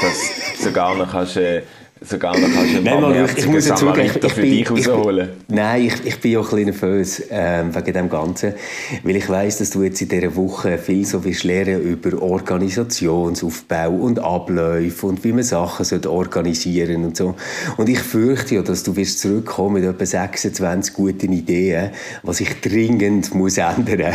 dass 0.00 0.64
sogar 0.64 0.94
noch 0.96 1.10
kannst, 1.12 1.36
äh, 1.36 1.62
sogar 2.02 2.38
noch 2.38 2.48
kannst 2.48 2.74
einen 2.74 2.84
Nein, 2.84 3.00
Manu, 3.00 3.24
ich, 3.24 3.38
ich 3.38 3.46
muss 3.46 3.66
jetzt 3.66 3.78
zugeben, 3.78 4.06
ich, 4.06 4.16
ich, 4.16 4.32
für 4.32 4.40
bin, 4.40 4.50
dich 4.50 4.60
ich, 4.60 4.70
rausholen. 4.88 5.28
nein, 5.48 5.84
ich, 5.84 6.06
ich 6.06 6.20
bin 6.20 6.32
ja 6.32 6.38
ein 6.40 6.44
bisschen 6.44 6.64
nervös 6.64 7.22
ähm, 7.30 7.74
wegen 7.74 7.92
dem 7.92 8.08
Ganzen, 8.08 8.54
weil 9.02 9.16
ich 9.16 9.28
weiss, 9.28 9.58
dass 9.58 9.70
du 9.70 9.82
jetzt 9.82 10.00
in 10.00 10.08
dieser 10.08 10.34
Woche 10.36 10.78
viel 10.78 11.04
so 11.04 11.22
willst 11.24 11.44
lernen 11.44 11.82
über 11.82 12.22
Organisationsaufbau 12.22 13.90
und 13.90 14.18
Abläufe 14.18 15.06
und 15.06 15.22
wie 15.24 15.32
man 15.32 15.42
Sachen 15.42 15.84
sollte 15.84 16.10
organisieren 16.10 17.04
und 17.04 17.16
so. 17.16 17.34
Und 17.76 17.88
ich 17.88 17.98
fürchte 17.98 18.54
ja, 18.56 18.62
dass 18.62 18.82
du 18.82 18.96
wirst 18.96 19.20
zurückkommen 19.20 19.74
mit 19.74 19.84
etwa 19.84 20.06
26 20.06 20.94
guten 20.94 21.32
Ideen, 21.32 21.90
was 22.22 22.40
ich 22.40 22.60
dringend 22.60 23.34
muss 23.34 23.58
ändern. 23.58 24.14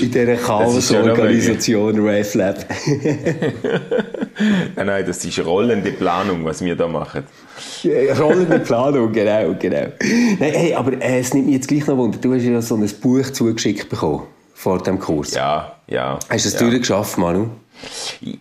in 0.00 0.10
dieser 0.10 0.36
Chaos-Organisation 0.36 1.98
RefLab. 1.98 2.66
Nein, 4.76 4.86
nein, 4.86 5.06
das 5.06 5.24
ist 5.24 5.44
rollende 5.44 5.92
Planung, 5.92 6.44
was 6.44 6.64
wir 6.64 6.74
da 6.76 6.88
machen. 6.88 7.24
Rollende 8.18 8.58
Planung, 8.60 9.12
genau, 9.12 9.54
genau. 9.58 9.86
Nein, 10.00 10.52
hey, 10.52 10.74
aber 10.74 10.92
äh, 11.00 11.20
es 11.20 11.32
nimmt 11.34 11.46
mich 11.46 11.56
jetzt 11.56 11.68
gleich 11.68 11.86
noch 11.86 11.96
Wunder. 11.96 12.18
Du 12.18 12.34
hast 12.34 12.42
ja 12.42 12.60
so 12.60 12.76
ein 12.76 12.88
Buch 13.00 13.30
zugeschickt 13.30 13.88
bekommen 13.88 14.24
vor 14.54 14.82
dem 14.82 14.98
Kurs. 14.98 15.34
Ja, 15.34 15.76
ja. 15.86 16.18
Hast 16.28 16.44
du 16.44 16.48
es 16.48 16.54
ja. 16.54 16.60
durchgeschafft, 16.60 17.18
Manu? 17.18 17.48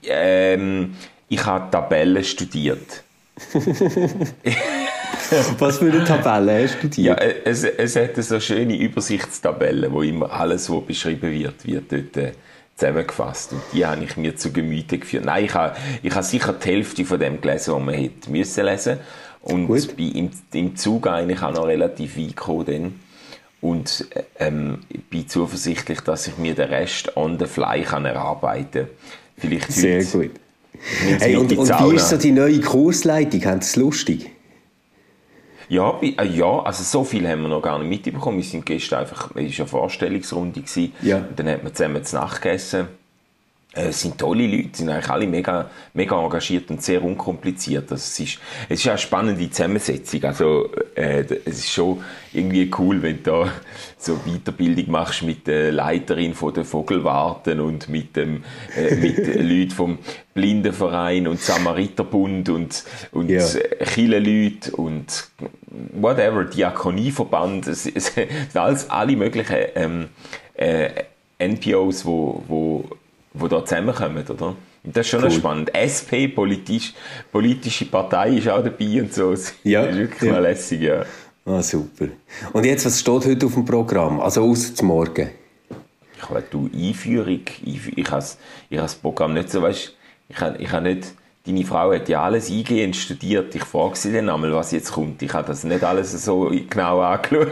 Ähm, 0.06 0.95
ich 1.29 1.45
habe 1.45 1.69
Tabellen 1.69 2.23
studiert. 2.23 3.03
Was 5.60 5.77
für 5.79 5.91
eine 5.91 6.03
Tabelle 6.03 6.63
hast 6.63 6.77
du 6.82 6.88
dir? 6.88 7.03
Ja, 7.03 7.13
äh, 7.15 7.36
es, 7.45 7.63
es 7.63 7.95
hat 7.95 8.15
so 8.17 8.39
schöne 8.39 8.75
Übersichtstabellen, 8.77 9.91
wo 9.91 10.01
immer 10.01 10.32
alles, 10.32 10.69
was 10.69 10.86
beschrieben 10.86 11.32
wird, 11.32 11.65
wird 11.65 11.91
dort 11.91 12.17
äh, 12.17 12.34
zusammengefasst. 12.75 13.53
Und 13.53 13.62
die 13.73 13.86
habe 13.86 14.03
ich 14.03 14.17
mir 14.17 14.36
zu 14.36 14.51
Gemüte 14.51 14.97
geführt. 14.97 15.25
Nein, 15.25 15.45
ich 15.45 15.53
habe, 15.53 15.75
ich 16.01 16.13
habe 16.13 16.23
sicher 16.23 16.53
die 16.53 16.69
Hälfte 16.69 17.05
von 17.05 17.19
dem 17.19 17.41
gelesen, 17.41 17.73
was 17.73 17.81
man 17.81 17.95
hätte 17.95 18.31
müssen 18.31 18.65
lesen. 18.65 18.99
Und 19.41 19.67
Gut. 19.67 19.95
bin 19.95 20.12
im, 20.15 20.29
im 20.53 20.75
Zug 20.75 21.07
eigentlich 21.07 21.41
auch 21.41 21.53
noch 21.53 21.67
relativ 21.67 22.17
weit 22.17 22.36
gekommen 22.36 22.65
dann. 22.65 22.99
Und 23.62 24.07
ähm, 24.39 24.79
ich 24.89 25.03
bin 25.05 25.27
zuversichtlich, 25.27 26.01
dass 26.01 26.27
ich 26.27 26.38
mir 26.38 26.53
den 26.53 26.69
Rest 26.69 27.15
on 27.15 27.39
the 27.39 27.45
fly 27.45 27.81
kann 27.83 28.05
erarbeiten 28.05 28.88
Vielleicht 29.38 29.69
heute. 29.69 29.73
Sehr 29.73 30.03
gut. 30.03 30.31
Hey, 31.19 31.36
und, 31.38 31.51
und 31.57 31.69
wie 31.69 31.95
ist 31.95 32.09
so 32.09 32.17
die 32.17 32.31
neue 32.31 32.59
Kursleitung? 32.59 33.45
Haben 33.45 33.62
Sie 33.62 33.67
es 33.67 33.75
lustig? 33.75 34.33
Ja, 35.73 35.91
bi- 35.93 36.15
äh, 36.19 36.25
ja, 36.25 36.59
also 36.62 36.83
so 36.83 37.03
viel 37.03 37.27
haben 37.27 37.41
wir 37.41 37.47
noch 37.49 37.62
gar 37.62 37.79
nicht 37.79 38.05
mitbekommen. 38.05 38.38
Wir 38.38 38.43
sind 38.43 38.63
gestern 38.65 38.99
einfach, 38.99 39.31
es 39.36 39.36
war 39.36 39.65
eine 39.65 39.67
Vorstellungsrunde. 39.67 40.62
Gewesen. 40.62 40.93
Ja. 41.01 41.17
Und 41.17 41.39
dann 41.39 41.47
hat 41.49 41.63
man 41.63 41.73
zusammen 41.73 42.03
zu 42.03 42.15
Nacht 42.15 42.41
gegessen. 42.43 42.88
Äh, 43.75 43.88
Es 43.88 44.01
sind 44.01 44.17
tolle 44.17 44.47
Leute, 44.47 44.69
sind 44.77 44.89
eigentlich 44.89 45.09
alle 45.09 45.27
mega, 45.27 45.69
mega 45.93 46.21
engagiert 46.21 46.69
und 46.69 46.81
sehr 46.81 47.03
unkompliziert. 47.03 47.91
Also 47.91 47.95
es, 47.95 48.19
ist, 48.19 48.39
es 48.69 48.79
ist 48.79 48.88
eine 48.88 48.97
spannende 48.97 49.49
Zusammensetzung. 49.49 50.23
Also, 50.23 50.69
äh, 50.95 51.23
es 51.45 51.59
ist 51.59 51.71
schon 51.71 52.01
irgendwie 52.33 52.71
cool, 52.77 53.01
wenn 53.01 53.23
du 53.23 53.31
da 53.31 53.51
so 53.97 54.17
Weiterbildung 54.25 54.91
machst 54.91 55.23
mit 55.23 55.47
der 55.47 55.71
Leiterin 55.71 56.33
von 56.33 56.53
der 56.53 56.65
Vogelwarten 56.65 57.59
und 57.59 57.89
mit, 57.89 58.15
dem, 58.15 58.43
äh, 58.77 58.95
mit 58.95 59.17
Leuten 59.36 59.71
vom 59.71 59.97
Blindenverein 60.33 61.27
und 61.27 61.39
Samariterbund 61.39 62.49
und, 62.49 62.83
und 63.12 63.29
Ja. 63.29 63.45
Kirchenleute 63.83 64.71
und 64.75 65.27
whatever, 65.93 66.43
Diakonieverband, 66.45 67.67
es, 67.67 67.86
es 67.86 68.13
sind 68.13 68.55
alles, 68.55 68.89
alle 68.89 69.15
möglichen 69.15 69.55
ähm, 69.75 70.09
äh, 70.55 70.89
NPOs, 71.39 72.05
wo, 72.05 72.43
wo, 72.47 72.89
wo 73.34 73.48
da 73.48 73.63
zusammenkommen, 73.65 74.24
oder? 74.28 74.56
Das 74.84 75.06
ist 75.06 75.12
schon 75.12 75.24
Cool. 75.24 75.32
spannend. 75.32 75.72
SP, 75.74 76.28
politisch, 76.28 76.93
politische 77.32 77.86
Partei, 77.86 78.32
ist 78.38 78.50
auch 78.50 78.63
dabei 78.63 79.02
und 79.02 79.13
so. 79.13 79.32
Das 79.32 79.54
Ja, 79.63 79.84
ist 79.86 79.98
wirklich 79.98 80.22
ja. 80.24 80.32
mal 80.34 80.41
lässig, 80.41 80.82
ja. 80.82 81.04
Ah, 81.46 81.62
super. 81.62 82.08
Und 82.54 82.65
jetzt, 82.65 82.86
was 82.86 83.00
steht 83.00 83.26
heute 83.26 83.46
auf 83.46 83.54
dem 83.54 83.65
Programm? 83.65 84.19
Also 84.19 84.43
außer 84.43 84.76
zum 84.76 84.88
Morgen. 84.89 85.30
Ich 86.17 86.30
habe 86.30 86.43
du 86.50 86.69
Einführung, 86.74 87.41
Einführung 87.65 87.98
ich 87.98 88.06
habe 88.08 88.17
das- 88.22 88.38
ich 88.69 88.78
habe 88.78 88.86
das 88.86 88.96
Programm 88.96 89.34
nicht 89.34 89.50
so, 89.52 89.62
weißt, 89.62 89.93
ich 90.30 90.39
habe, 90.39 90.58
ich 90.58 90.72
habe 90.72 90.84
nicht, 90.93 91.13
deine 91.46 91.65
Frau 91.65 91.91
hat 91.93 92.08
ja 92.08 92.24
alles 92.24 92.50
eingehend 92.50 92.96
studiert, 92.96 93.54
ich 93.56 93.65
frage 93.65 93.98
sie 93.98 94.13
dann 94.13 94.30
einmal, 94.30 94.54
was 94.54 94.72
jetzt 94.72 94.93
kommt. 94.93 95.22
Ich 95.22 95.34
habe 95.34 95.46
das 95.48 95.65
nicht 95.65 95.84
alles 95.84 96.12
so 96.24 96.50
genau 96.69 97.02
angeschaut. 97.02 97.52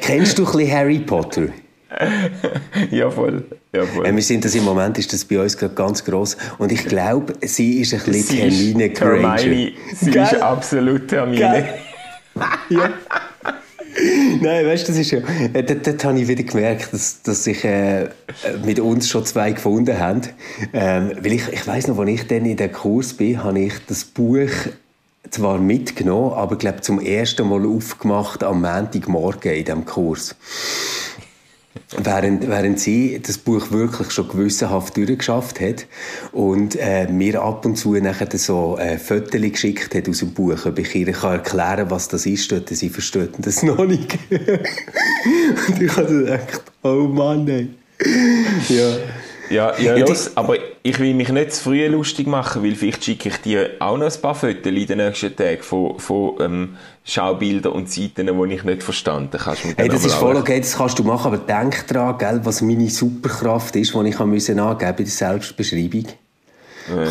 Kennst 0.00 0.38
du 0.38 0.46
ein 0.46 0.52
bisschen 0.52 0.72
Harry 0.72 0.98
Potter? 1.00 1.48
ja, 2.90 3.10
voll. 3.10 3.44
Ja, 3.72 3.86
voll. 3.86 4.06
Äh, 4.06 4.14
wir 4.14 4.22
sind 4.22 4.44
das 4.44 4.54
im 4.54 4.64
Moment, 4.64 4.98
ist 4.98 5.12
das 5.12 5.24
bei 5.24 5.40
uns 5.40 5.56
gerade 5.56 5.74
ganz 5.74 6.04
gross. 6.04 6.36
Und 6.58 6.70
ich 6.72 6.84
glaube, 6.86 7.34
sie 7.42 7.80
ist 7.80 7.94
ein 7.94 8.00
bisschen 8.00 8.22
Sie 8.22 8.36
Hermine 8.36 8.90
Granger. 8.90 9.38
Sie 9.38 10.10
Gell? 10.10 10.22
ist 10.22 10.40
absolut 10.42 11.10
Hermine. 11.12 11.68
Ja. 12.68 12.92
Nein, 14.40 14.66
weißt 14.66 14.86
du, 14.86 14.92
das 14.92 15.00
ist 15.00 15.10
ja. 15.10 15.18
Äh, 15.52 15.64
dort, 15.64 15.84
dort 15.84 16.04
habe 16.04 16.20
ich 16.20 16.28
wieder 16.28 16.44
gemerkt, 16.44 16.92
dass, 16.92 17.22
dass 17.22 17.42
sich 17.42 17.64
äh, 17.64 18.08
mit 18.64 18.78
uns 18.78 19.08
schon 19.08 19.24
zwei 19.24 19.50
gefunden 19.50 19.98
haben. 19.98 20.20
Ähm, 20.72 21.12
weil 21.20 21.32
ich, 21.32 21.48
ich 21.48 21.66
weiss 21.66 21.88
noch, 21.88 21.98
als 21.98 22.10
ich 22.10 22.26
dann 22.28 22.44
in 22.44 22.56
den 22.56 22.70
Kurs 22.70 23.14
bin, 23.14 23.42
habe 23.42 23.58
ich 23.58 23.72
das 23.88 24.04
Buch 24.04 24.50
zwar 25.30 25.58
mitgenommen, 25.58 26.32
aber 26.34 26.52
ich 26.52 26.58
glaube 26.58 26.80
zum 26.80 27.00
ersten 27.00 27.48
Mal 27.48 27.66
aufgemacht 27.66 28.42
am 28.44 28.60
Montagmorgen 28.62 29.52
in 29.52 29.64
diesem 29.64 29.84
Kurs. 29.84 30.36
Während, 31.96 32.48
während 32.48 32.78
sie 32.80 33.20
das 33.24 33.38
Buch 33.38 33.70
wirklich 33.70 34.10
schon 34.10 34.28
gewissenhaft 34.28 34.96
durchgeschafft 34.96 35.60
hat 35.60 35.86
und 36.32 36.76
äh, 36.76 37.06
mir 37.08 37.42
ab 37.42 37.64
und 37.64 37.76
zu 37.76 37.94
nachher 37.94 38.28
so 38.38 38.76
äh, 38.78 38.98
Fotos 38.98 39.40
geschickt 39.40 39.94
hat 39.94 40.08
aus 40.08 40.18
dem 40.18 40.32
Buch, 40.32 40.66
ob 40.66 40.78
ich 40.78 40.94
ihr 40.94 41.12
kann 41.12 41.32
erklären 41.32 41.76
kann, 41.76 41.90
was 41.90 42.08
das 42.08 42.26
ist, 42.26 42.50
dort, 42.52 42.68
sie 42.68 42.88
versteht 42.88 43.30
das 43.38 43.62
noch 43.64 43.84
nicht. 43.84 44.18
und 44.30 45.82
ich 45.82 45.96
habe 45.96 46.06
gedacht, 46.06 46.62
oh 46.82 47.08
Mann, 47.08 47.48
ey. 47.48 47.68
ja. 48.68 48.96
Ja, 49.50 49.78
ja, 49.78 49.96
los, 49.96 50.36
aber 50.36 50.56
ich 50.82 50.98
will 50.98 51.14
mich 51.14 51.30
nicht 51.30 51.52
zu 51.54 51.64
früh 51.64 51.86
lustig 51.86 52.26
machen, 52.26 52.62
weil 52.62 52.74
vielleicht 52.74 53.04
schicke 53.04 53.30
ich 53.30 53.36
dir 53.38 53.70
auch 53.78 53.96
noch 53.96 54.14
ein 54.14 54.20
paar 54.20 54.34
Fotos 54.34 54.72
in 54.72 54.86
den 54.86 54.98
nächsten 54.98 55.34
Tagen 55.34 55.62
von, 55.62 55.98
von 55.98 56.34
ähm, 56.40 56.76
Schaubildern 57.08 57.72
und 57.72 57.90
Seiten, 57.90 58.26
die 58.26 58.54
ich 58.54 58.64
nicht 58.64 58.82
verstanden 58.82 59.44
habe. 59.44 59.56
Hey, 59.76 59.88
das 59.88 60.04
ist 60.04 60.14
voll 60.14 60.36
okay, 60.36 60.60
das 60.60 60.76
kannst 60.76 60.98
du 60.98 61.04
machen, 61.04 61.32
aber 61.32 61.38
denk 61.38 61.86
dran, 61.86 62.18
gell, 62.18 62.40
was 62.44 62.60
meine 62.60 62.90
Superkraft 62.90 63.76
ist, 63.76 63.94
die 63.94 64.08
ich 64.08 64.18
müssen 64.18 64.60
angeben 64.60 64.90
in 64.98 65.04
der 65.04 65.06
Selbstbeschreibung. 65.06 66.04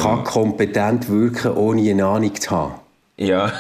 Kann 0.02 0.24
kompetent 0.24 1.10
wirken, 1.10 1.54
ohne 1.54 1.90
eine 1.90 2.06
Ahnung 2.06 2.36
zu 2.40 2.52
haben. 2.52 2.76
Ja. 3.18 3.52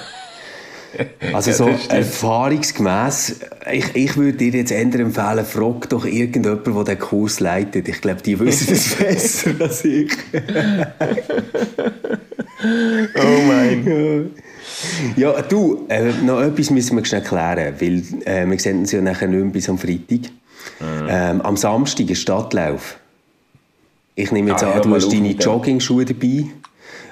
Also 1.34 1.52
Ja, 1.52 1.56
so 1.56 1.66
das 1.70 1.84
stimmt. 1.84 1.94
erfahrungsgemäß, 1.94 3.40
ich, 3.72 3.96
ich 3.96 4.18
würde 4.18 4.38
dir 4.38 4.52
jetzt 4.52 4.72
eher 4.72 4.82
empfehlen, 4.82 5.46
frag 5.46 5.90
doch 5.90 6.06
irgendjemanden, 6.06 6.74
der 6.74 6.84
den 6.96 7.00
Kurs 7.00 7.40
leitet. 7.40 7.88
Ich 7.88 8.02
glaube, 8.02 8.22
die 8.22 8.40
wissen 8.40 8.74
es 8.74 8.96
besser 8.96 9.52
als 9.60 9.86
ich. 9.86 10.12
Oh 13.16 13.42
mein. 13.48 14.32
Ja, 15.16 15.42
du, 15.42 15.86
äh, 15.90 16.12
noch 16.24 16.42
etwas 16.42 16.70
müssen 16.70 16.98
wir 16.98 17.06
schnell 17.06 17.22
klären, 17.22 17.74
weil 17.80 18.04
äh, 18.26 18.46
wir 18.46 18.60
sehen 18.60 18.80
uns 18.80 18.92
ja 18.92 19.02
nachher 19.02 19.28
nicht 19.28 19.42
mehr 19.42 19.52
bis 19.52 19.70
am 19.70 19.78
Freitag. 19.78 20.30
Mhm. 20.80 21.08
Ähm, 21.10 21.42
am 21.42 21.58
Samstag 21.58 22.10
ist 22.10 22.22
Stadtlauf. 22.22 22.98
Ich 24.16 24.32
nehme 24.32 24.52
jetzt 24.52 24.64
Ah, 24.64 24.74
an, 24.74 24.82
du 24.82 24.94
hast 24.94 25.12
deine. 25.12 25.32
Joggingschuhe 25.32 26.06
dabei 26.06 26.46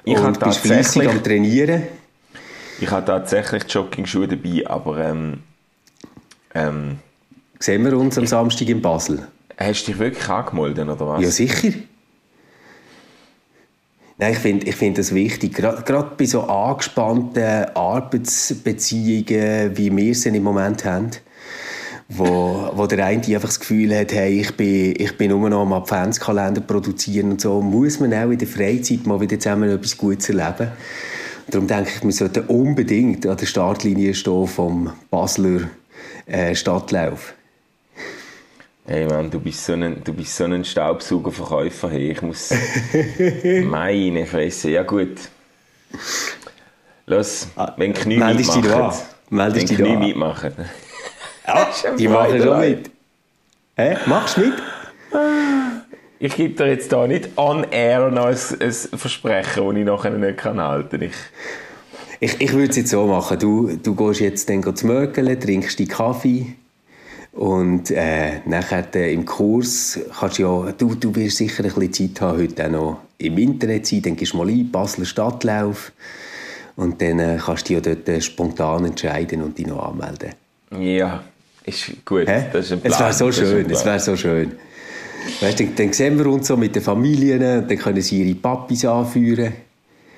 Ich 0.03 0.17
und 0.19 0.39
bist 0.41 0.59
fleissig 0.59 1.07
am 1.07 1.23
Trainieren. 1.23 1.83
Ich 2.79 2.91
habe 2.91 3.05
tatsächlich 3.05 3.63
Jogging-Schuhe 3.69 4.27
dabei, 4.27 4.67
aber 4.67 4.97
ähm, 4.97 5.39
ähm, 6.53 6.97
Sehen 7.59 7.85
wir 7.85 7.97
uns 7.97 8.17
am 8.17 8.27
Samstag 8.27 8.67
in 8.69 8.81
Basel? 8.81 9.27
hast 9.57 9.83
du 9.87 9.91
dich 9.91 9.99
wirklich 9.99 10.27
angemeldet, 10.29 10.87
oder 10.89 11.07
was? 11.07 11.21
Ja, 11.23 11.29
sicher. 11.31 11.69
Nein, 14.17 14.31
ich 14.31 14.39
finde 14.39 14.65
ich 14.65 14.77
find 14.77 14.97
das 14.97 15.13
wichtig. 15.13 15.55
Gerade 15.55 16.11
bei 16.17 16.25
so 16.25 16.43
angespannten 16.43 17.65
Arbeitsbeziehungen, 17.75 19.77
wie 19.77 19.95
wir 19.95 20.15
sie 20.15 20.29
im 20.29 20.43
Moment 20.43 20.85
haben, 20.85 21.11
wo, 22.07 22.69
wo 22.73 22.87
der 22.87 23.05
eine 23.05 23.17
einfach 23.17 23.49
das 23.49 23.59
Gefühl 23.59 23.93
hat, 23.93 24.13
hey, 24.13 24.39
ich 24.39 24.55
bin, 24.55 24.93
ich 24.97 25.17
bin 25.17 25.31
nur 25.31 25.49
noch 25.49 25.63
am 25.63 25.73
Adventskalender 25.73 26.61
produzieren 26.61 27.31
und 27.31 27.41
so, 27.41 27.61
muss 27.61 27.99
man 27.99 28.13
auch 28.13 28.29
in 28.29 28.37
der 28.37 28.47
Freizeit 28.47 29.05
mal 29.05 29.19
wieder 29.19 29.37
zusammen 29.37 29.69
etwas 29.69 29.97
Gutes 29.97 30.29
erleben. 30.29 30.71
Darum 31.51 31.67
denke 31.67 31.91
ich, 31.95 32.03
wir 32.03 32.11
sollten 32.11 32.45
unbedingt 32.45 33.25
an 33.27 33.37
der 33.37 33.45
Startlinie 33.45 34.13
stehen 34.13 34.47
vom 34.47 34.91
Basler 35.11 35.69
äh, 36.25 36.55
Stadtlauf. 36.55 37.34
Hey 38.87 39.05
Mann, 39.07 39.31
du 39.31 39.39
bist 39.39 39.65
so 39.65 39.73
ein, 39.73 40.03
du 40.03 40.13
bist 40.13 40.35
so 40.35 40.43
ein 40.43 40.63
Staubsaugerverkäufer. 40.63 41.89
Hey, 41.89 42.11
ich 42.11 42.21
muss. 42.21 42.53
Meine 43.63 44.25
Fresse. 44.27 44.69
Ja, 44.69 44.83
gut. 44.83 45.17
Los, 47.07 47.47
wenn 47.77 47.93
Knie 47.93 48.21
Ah, 48.21 48.27
meldest 48.27 48.55
dich 48.55 48.61
mitmachen. 48.63 48.99
da. 49.29 49.35
Meldest 49.35 49.61
wenn 49.61 49.67
dich 49.67 49.77
Knie 49.77 49.93
da 49.93 49.99
mitmachen. 49.99 50.53
Ja, 51.47 51.67
Schon 51.81 51.97
die 51.97 52.07
machen 52.07 52.41
schon 52.41 52.59
mit. 52.59 52.91
Hä? 53.75 53.97
Machst 54.05 54.37
du 54.37 54.41
mit? 54.41 54.53
Ich 56.19 56.35
gebe 56.35 56.53
dir 56.53 56.67
jetzt 56.67 56.91
da 56.91 57.07
nicht 57.07 57.29
on 57.37 57.63
air 57.71 58.09
noch 58.11 58.27
ein, 58.27 58.35
ein 58.61 58.71
Versprechen, 58.99 59.65
das 59.67 59.75
ich 59.77 59.85
nachher 59.85 60.11
nicht 60.11 60.37
kann 60.37 60.61
halten 60.61 60.99
kann. 60.99 61.09
Ich, 61.09 61.13
Ich, 62.19 62.41
ich 62.41 62.53
würde 62.53 62.69
es 62.69 62.77
jetzt 62.77 62.89
so 62.91 63.05
machen. 63.07 63.39
Du, 63.39 63.75
du 63.81 63.95
gehst 63.95 64.19
jetzt 64.21 64.47
dann 64.49 64.75
zu 64.75 64.85
Mögeln, 64.87 65.39
trinkst 65.39 65.77
die 65.79 65.87
Kaffee 65.87 66.53
und 67.35 67.91
äh, 67.91 68.39
nachher 68.45 68.87
äh, 68.95 69.13
im 69.13 69.25
Kurs 69.25 69.99
kannst 70.19 70.39
du 70.39 70.43
ja, 70.43 70.71
du, 70.71 70.95
du 70.95 71.13
wirst 71.15 71.37
sicher 71.37 71.63
ein 71.65 71.73
bisschen 71.73 72.13
Zeit 72.15 72.21
haben, 72.21 72.37
heute 72.39 72.65
auch 72.65 72.71
noch 72.71 72.99
im 73.17 73.37
Internet 73.37 73.85
sein, 73.87 74.01
dann 74.01 74.15
gehst 74.15 74.33
du 74.33 74.37
mal 74.37 74.47
ein, 74.49 74.71
Basler 74.71 75.05
Stadtlauf 75.05 75.91
und 76.77 77.01
dann 77.01 77.19
äh, 77.19 77.37
kannst 77.45 77.69
du 77.69 77.75
dich 77.75 77.85
ja 77.85 77.93
dort 77.93 78.07
äh, 78.09 78.21
spontan 78.21 78.85
entscheiden 78.85 79.41
und 79.43 79.57
dich 79.57 79.67
noch 79.67 79.83
anmelden. 79.91 80.29
ja, 80.79 81.23
ist 81.65 81.91
gut. 82.05 82.27
Hä? 82.27 82.45
Das 82.53 82.65
ist 82.67 82.71
ein 82.73 82.79
es 82.83 82.95
Plan. 82.95 82.99
wäre 82.99 83.13
so 83.13 83.31
schön, 83.31 83.69
es 83.69 83.85
wäre 83.85 83.99
so 83.99 84.15
schön. 84.15 84.51
Weißt, 85.41 85.59
dann, 85.59 85.75
dann 85.75 85.91
sehen 85.93 86.17
wir 86.19 86.27
uns 86.27 86.47
so 86.47 86.55
mit 86.55 86.75
den 86.75 86.83
Familien, 86.83 87.41
und 87.63 87.69
dann 87.71 87.77
können 87.77 88.01
sie 88.01 88.21
ihre 88.21 88.35
Papis 88.35 88.85
anführen. 88.85 89.53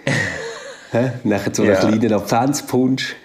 Hä? 0.92 1.12
Nachher 1.24 1.54
so 1.56 1.64
einen 1.64 1.72
Ja. 1.72 1.80
kleinen 1.80 2.14
Adventspunsch. 2.14 3.16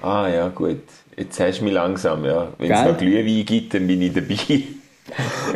Ah 0.00 0.28
ja, 0.28 0.48
gut. 0.48 0.82
Jetzt 1.16 1.38
hast 1.40 1.60
du 1.60 1.64
mich 1.64 1.72
langsam, 1.72 2.24
ja. 2.24 2.48
Wenn 2.58 2.70
es 2.70 2.84
noch 2.84 2.98
Glühwein 2.98 3.44
gibt, 3.44 3.74
dann 3.74 3.86
bin 3.86 4.02
ich 4.02 4.12
dabei. 4.12 4.62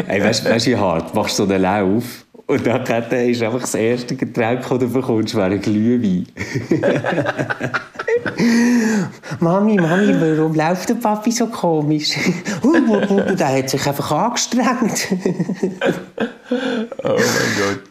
Ey, 0.07 0.23
weißt 0.23 0.47
du, 0.47 0.71
wie 0.71 0.77
hart? 0.77 1.11
Du 1.13 1.17
machst 1.17 1.37
so 1.37 1.45
einen 1.45 1.63
Lauf 1.63 2.25
und 2.49 2.67
dann 2.67 2.83
ist 3.29 3.43
einfach 3.43 3.61
das 3.61 3.75
erste 3.75 4.17
Getränk, 4.17 4.67
das 4.67 4.79
du 4.79 4.89
bekommst, 4.89 5.35
wäre 5.35 5.53
ein 5.53 5.61
Glühwein. 5.61 6.27
Mami, 9.41 9.77
Mami, 9.77 10.15
warum 10.19 10.55
läuft 10.55 10.89
der 10.89 10.95
Papi 10.95 11.31
so 11.31 11.47
komisch? 11.49 12.17
der 13.39 13.59
hat 13.59 13.69
sich 13.69 13.87
einfach 13.87 14.11
angestrengt. 14.11 15.09
Oh 17.05 17.09
mein 17.09 17.19
Gott. 17.59 17.83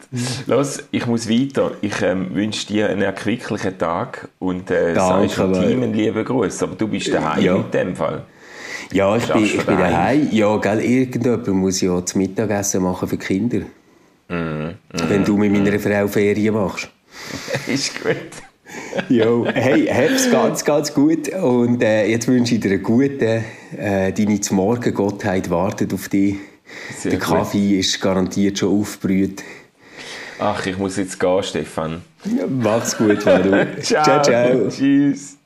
Los, 0.46 0.82
ich 0.90 1.06
muss 1.06 1.30
weiter. 1.30 1.70
Ich 1.80 2.02
ähm, 2.02 2.34
wünsche 2.34 2.66
dir 2.66 2.88
einen 2.88 3.02
erquicklichen 3.02 3.78
Tag 3.78 4.28
und 4.40 4.72
äh, 4.72 4.92
Danke, 4.92 5.28
sagst 5.28 5.38
dem. 5.38 5.52
Team 5.52 5.82
einen 5.84 5.94
lieben 5.94 6.24
Gruß. 6.24 6.64
Aber 6.64 6.74
du 6.74 6.88
bist 6.88 7.14
daheim 7.14 7.44
Ja. 7.44 7.54
in 7.54 7.70
dem 7.70 7.94
Fall. 7.94 8.22
Ja, 8.92 9.16
ich 9.16 9.26
bin, 9.28 9.44
ich 9.44 9.64
bin 9.64 9.76
daheim? 9.78 9.92
daheim. 9.92 10.28
Ja, 10.32 10.56
gell, 10.56 10.80
irgendjemand 10.80 11.46
muss 11.48 11.80
ja 11.80 12.00
das 12.00 12.16
Mittagessen 12.16 12.82
machen 12.82 13.08
für 13.08 13.16
die 13.16 13.24
Kinder. 13.24 13.60
Wenn 14.28 15.24
du 15.24 15.36
mit 15.36 15.52
meiner 15.52 15.78
Frau 15.78 16.06
Ferien 16.06 16.54
machst. 16.54 16.90
Ist 17.66 18.02
gut. 18.02 18.16
Jo, 19.08 19.46
hey, 19.52 19.86
hab's 19.86 20.30
ganz, 20.30 20.64
ganz 20.64 20.92
gut. 20.92 21.28
Und 21.34 21.82
äh, 21.82 22.06
jetzt 22.06 22.28
wünsche 22.28 22.54
ich 22.54 22.60
dir 22.60 22.72
einen 22.72 22.82
guten, 22.82 23.44
äh, 23.76 24.12
deine 24.12 24.40
Morgen-Gottheit 24.50 25.48
wartet 25.50 25.92
auf 25.94 26.08
dich. 26.08 26.36
Sehr 26.96 27.12
Der 27.12 27.20
gut. 27.20 27.28
Kaffee 27.28 27.78
ist 27.78 28.00
garantiert 28.00 28.58
schon 28.58 28.80
aufgebrüht. 28.80 29.42
Ach, 30.38 30.64
ich 30.66 30.76
muss 30.76 30.96
jetzt 30.96 31.18
gehen, 31.18 31.42
Stefan. 31.42 32.02
Mach's 32.48 32.96
gut, 32.96 33.24
Manu. 33.24 33.66
ciao. 33.80 34.22
ciao. 34.22 34.68
Tschüss. 34.68 35.37